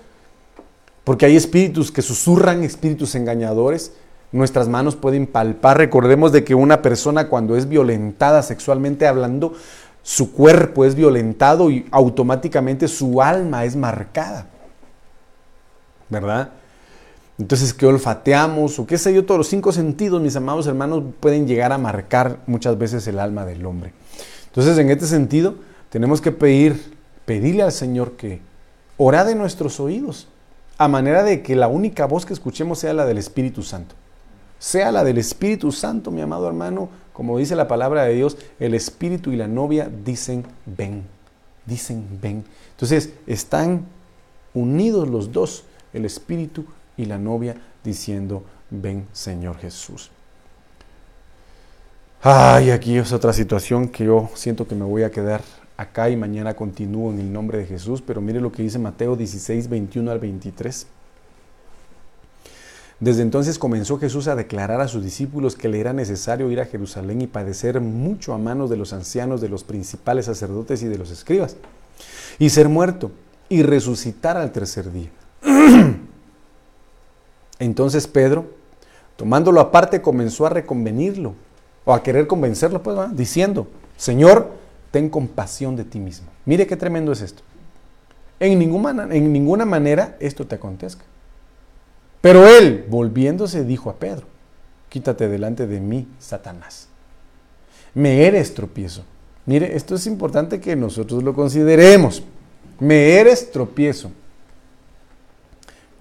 [1.04, 3.94] porque hay espíritus que susurran, espíritus engañadores.
[4.32, 5.78] Nuestras manos pueden palpar.
[5.78, 9.54] Recordemos de que una persona cuando es violentada sexualmente hablando,
[10.04, 14.48] su cuerpo es violentado y automáticamente su alma es marcada.
[16.10, 16.52] ¿Verdad?
[17.40, 21.48] Entonces, que olfateamos o qué sé yo, todos los cinco sentidos, mis amados hermanos, pueden
[21.48, 23.94] llegar a marcar muchas veces el alma del hombre.
[24.48, 25.56] Entonces, en este sentido,
[25.92, 28.40] tenemos que pedir, pedirle al Señor que
[28.96, 30.28] ora de nuestros oídos,
[30.78, 33.94] a manera de que la única voz que escuchemos sea la del Espíritu Santo.
[34.58, 38.74] Sea la del Espíritu Santo, mi amado hermano, como dice la palabra de Dios, el
[38.74, 41.04] Espíritu y la novia dicen ven,
[41.66, 42.46] dicen ven.
[42.72, 43.86] Entonces, están
[44.54, 46.66] unidos los dos, el Espíritu
[46.96, 50.10] y la novia diciendo, ven Señor Jesús.
[52.22, 55.42] Ay, aquí es otra situación que yo siento que me voy a quedar
[55.82, 59.16] acá y mañana continúo en el nombre de Jesús, pero mire lo que dice Mateo
[59.16, 60.88] 16, 21 al 23.
[63.00, 66.66] Desde entonces comenzó Jesús a declarar a sus discípulos que le era necesario ir a
[66.66, 71.00] Jerusalén y padecer mucho a manos de los ancianos, de los principales sacerdotes y de
[71.00, 71.56] los escribas,
[72.38, 73.12] y ser muerto
[73.50, 75.10] y resucitar al tercer día.
[77.60, 78.46] Entonces Pedro,
[79.16, 81.34] tomándolo aparte, comenzó a reconvenirlo,
[81.84, 83.68] o a querer convencerlo, pues, diciendo,
[83.98, 84.61] Señor,
[84.92, 86.28] ten compasión de ti mismo.
[86.46, 87.44] Mire qué tremendo es esto.
[88.40, 91.04] En ninguna, en ninguna manera esto te acontezca.
[92.22, 94.28] Pero él, volviéndose, dijo a Pedro,
[94.90, 96.88] quítate delante de mí, Satanás.
[97.94, 99.04] Me eres tropiezo.
[99.46, 102.24] Mire, esto es importante que nosotros lo consideremos.
[102.80, 104.12] Me eres tropiezo.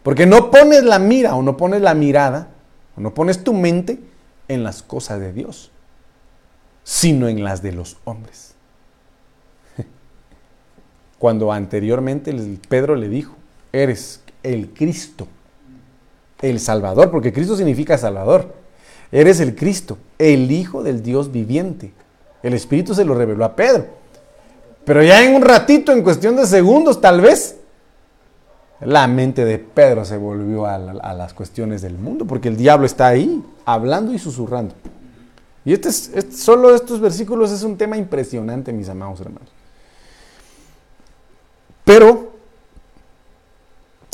[0.03, 2.49] Porque no pones la mira o no pones la mirada
[2.97, 4.01] o no pones tu mente
[4.49, 5.71] en las cosas de Dios,
[6.85, 8.50] sino en las de los hombres.
[11.21, 12.35] Cuando anteriormente
[12.67, 13.35] Pedro le dijo,
[13.75, 15.29] eres el Cristo,
[16.41, 18.55] el Salvador, porque Cristo significa Salvador.
[19.13, 21.93] Eres el Cristo, el Hijo del Dios viviente.
[22.43, 23.85] El Espíritu se lo reveló a Pedro.
[24.87, 27.57] Pero ya en un ratito, en cuestión de segundos tal vez,
[28.81, 33.09] la mente de Pedro se volvió a, las cuestiones del mundo, porque el diablo está
[33.09, 34.75] ahí, hablando y susurrando.
[35.67, 39.60] Y este, es, solo estos versículos es un tema impresionante, mis amados hermanos.
[41.85, 42.33] Pero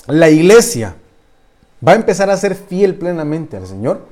[0.07, 0.97] la iglesia
[1.87, 4.07] va a empezar a ser fiel plenamente al Señor,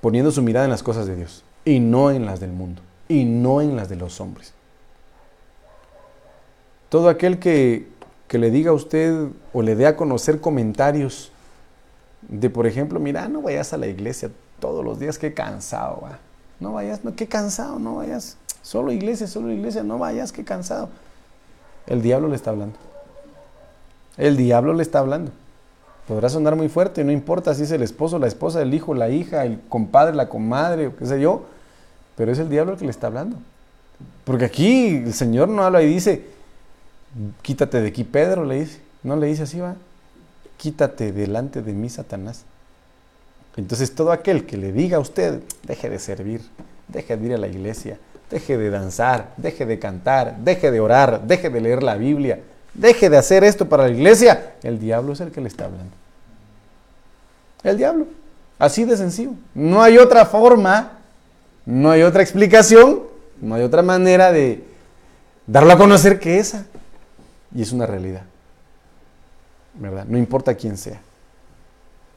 [0.00, 3.24] poniendo su mirada en las cosas de Dios, y no en las del mundo, y
[3.24, 4.52] no en las de los hombres.
[6.88, 7.92] Todo aquel que
[8.32, 11.30] que le diga a usted o le dé a conocer comentarios
[12.22, 16.08] de, por ejemplo, mira, no vayas a la iglesia todos los días, qué cansado.
[16.58, 18.38] No vayas, no, qué cansado, no vayas.
[18.62, 20.88] Solo iglesia, solo iglesia, no vayas, qué cansado.
[21.86, 22.76] El diablo le está hablando.
[24.16, 25.32] El diablo le está hablando.
[26.06, 29.08] Podrá sonar muy fuerte, no importa si es el esposo, la esposa, el hijo, la
[29.08, 31.44] hija, el compadre, la comadre, o qué sé yo,
[32.16, 33.36] pero es el diablo el que le está hablando.
[34.24, 36.24] Porque aquí el Señor no habla y dice,
[37.42, 38.80] Quítate de aquí, Pedro, le dice.
[39.02, 39.76] No le dice así, va.
[40.56, 42.44] Quítate delante de mí, Satanás.
[43.56, 46.40] Entonces todo aquel que le diga a usted, deje de servir,
[46.88, 47.98] deje de ir a la iglesia,
[48.32, 52.40] deje de danzar, deje de cantar, deje de orar, deje de leer la Biblia,
[52.72, 55.92] deje de hacer esto para la iglesia, el diablo es el que le está hablando.
[57.62, 58.06] El diablo.
[58.58, 59.32] Así de sencillo.
[59.54, 60.92] No hay otra forma,
[61.66, 63.02] no hay otra explicación,
[63.40, 64.64] no hay otra manera de
[65.46, 66.64] darlo a conocer que esa.
[67.54, 68.22] Y es una realidad.
[69.74, 70.06] ¿Verdad?
[70.08, 71.00] No importa quién sea.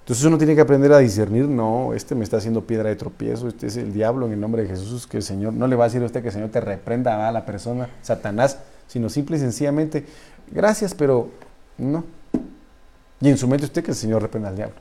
[0.06, 3.48] Entonces uno tiene que aprender a discernir, no, este me está haciendo piedra de tropiezo,
[3.48, 5.86] este es el diablo en el nombre de Jesús, que el Señor no le va
[5.86, 9.38] a decir a usted que el Señor te reprenda a la persona, Satanás, sino simple
[9.38, 10.06] y sencillamente,
[10.52, 11.32] gracias, pero
[11.80, 12.04] no.
[13.20, 14.76] Y en su mente usted que el Señor reprenda al diablo.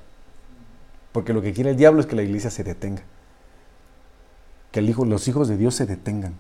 [1.10, 3.00] Porque lo que quiere el diablo es que la iglesia se detenga.
[4.72, 6.34] Que el hijo, los hijos de Dios se detengan.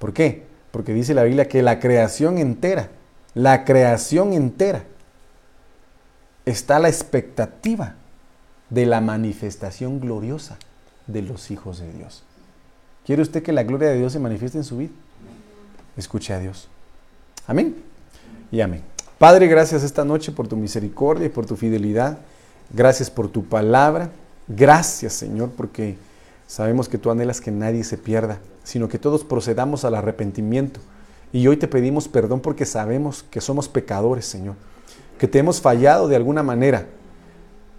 [0.00, 0.46] ¿Por qué?
[0.72, 2.88] Porque dice la Biblia que la creación entera,
[3.34, 4.82] la creación entera,
[6.44, 7.94] está a la expectativa
[8.70, 10.56] de la manifestación gloriosa
[11.06, 12.22] de los hijos de Dios.
[13.04, 14.92] ¿Quiere usted que la gloria de Dios se manifieste en su vida?
[15.96, 16.68] Escuche a Dios.
[17.46, 17.76] Amén.
[18.52, 18.82] Y amén.
[19.18, 22.18] Padre, gracias esta noche por tu misericordia y por tu fidelidad.
[22.72, 24.10] Gracias por tu palabra.
[24.46, 25.96] Gracias, Señor, porque
[26.46, 30.80] sabemos que tú anhelas que nadie se pierda, sino que todos procedamos al arrepentimiento.
[31.32, 34.54] Y hoy te pedimos perdón porque sabemos que somos pecadores, Señor,
[35.18, 36.86] que te hemos fallado de alguna manera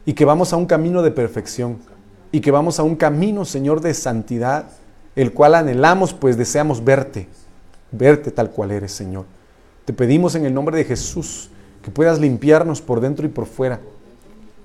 [0.05, 1.77] y que vamos a un camino de perfección
[2.31, 4.65] y que vamos a un camino, Señor, de santidad,
[5.15, 7.27] el cual anhelamos, pues deseamos verte,
[7.91, 9.25] verte tal cual eres, Señor.
[9.85, 11.49] Te pedimos en el nombre de Jesús
[11.81, 13.81] que puedas limpiarnos por dentro y por fuera,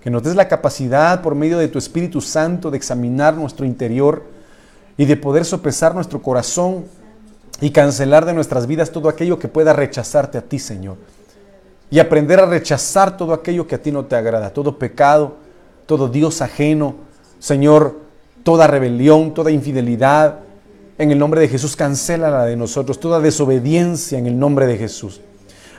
[0.01, 4.25] que nos des la capacidad por medio de tu Espíritu Santo de examinar nuestro interior
[4.97, 6.85] y de poder sopesar nuestro corazón
[7.61, 10.97] y cancelar de nuestras vidas todo aquello que pueda rechazarte a ti, Señor
[11.91, 15.37] y aprender a rechazar todo aquello que a ti no te agrada, todo pecado,
[15.87, 16.97] todo Dios ajeno,
[17.39, 17.97] Señor,
[18.43, 20.41] toda rebelión, toda infidelidad.
[20.99, 24.79] En el nombre de Jesús, cancela la de nosotros, toda desobediencia en el nombre de
[24.79, 25.21] Jesús.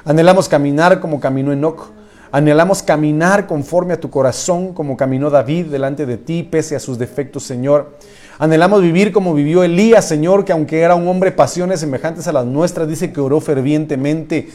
[0.05, 1.91] Anhelamos caminar como caminó Enoch.
[2.31, 6.97] Anhelamos caminar conforme a tu corazón, como caminó David delante de ti, pese a sus
[6.97, 7.97] defectos, Señor.
[8.37, 12.45] Anhelamos vivir como vivió Elías, Señor, que aunque era un hombre pasiones semejantes a las
[12.45, 14.49] nuestras, dice que oró fervientemente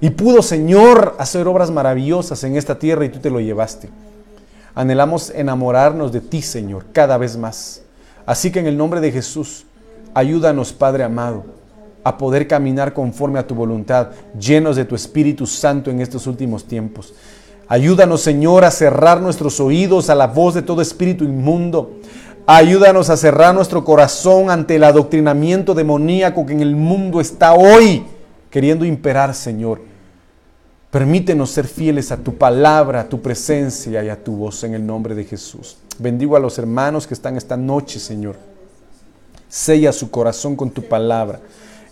[0.00, 3.90] y pudo, Señor, hacer obras maravillosas en esta tierra y tú te lo llevaste.
[4.74, 7.82] Anhelamos enamorarnos de ti, Señor, cada vez más.
[8.24, 9.66] Así que en el nombre de Jesús,
[10.14, 11.44] ayúdanos, Padre amado,
[12.02, 16.64] a poder caminar conforme a tu voluntad, llenos de tu Espíritu Santo en estos últimos
[16.64, 17.12] tiempos.
[17.68, 21.98] Ayúdanos, Señor, a cerrar nuestros oídos a la voz de todo espíritu inmundo.
[22.46, 28.04] Ayúdanos a cerrar nuestro corazón ante el adoctrinamiento demoníaco que en el mundo está hoy
[28.50, 29.89] queriendo imperar, Señor.
[30.90, 34.84] Permítenos ser fieles a tu palabra, a tu presencia y a tu voz en el
[34.84, 35.76] nombre de Jesús.
[36.00, 38.34] Bendigo a los hermanos que están esta noche, Señor.
[39.48, 41.38] Sella su corazón con tu palabra.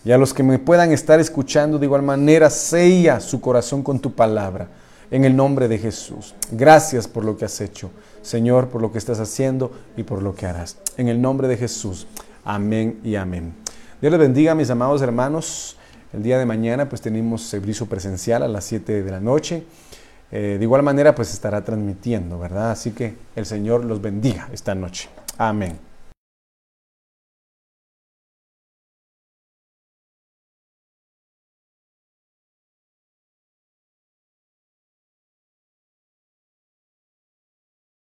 [0.05, 4.01] Y a los que me puedan estar escuchando de igual manera, sella su corazón con
[4.01, 4.69] tu palabra.
[5.13, 6.35] En el nombre de Jesús.
[6.51, 7.91] Gracias por lo que has hecho,
[8.21, 10.77] Señor, por lo que estás haciendo y por lo que harás.
[10.97, 12.09] En el nombre de Jesús.
[12.45, 13.55] Amén y amén.
[14.01, 15.78] Dios les bendiga, mis amados hermanos.
[16.13, 19.65] El día de mañana pues tenemos servicio presencial a las 7 de la noche.
[20.31, 22.71] Eh, de igual manera pues estará transmitiendo, ¿verdad?
[22.71, 25.09] Así que el Señor los bendiga esta noche.
[25.37, 25.88] Amén.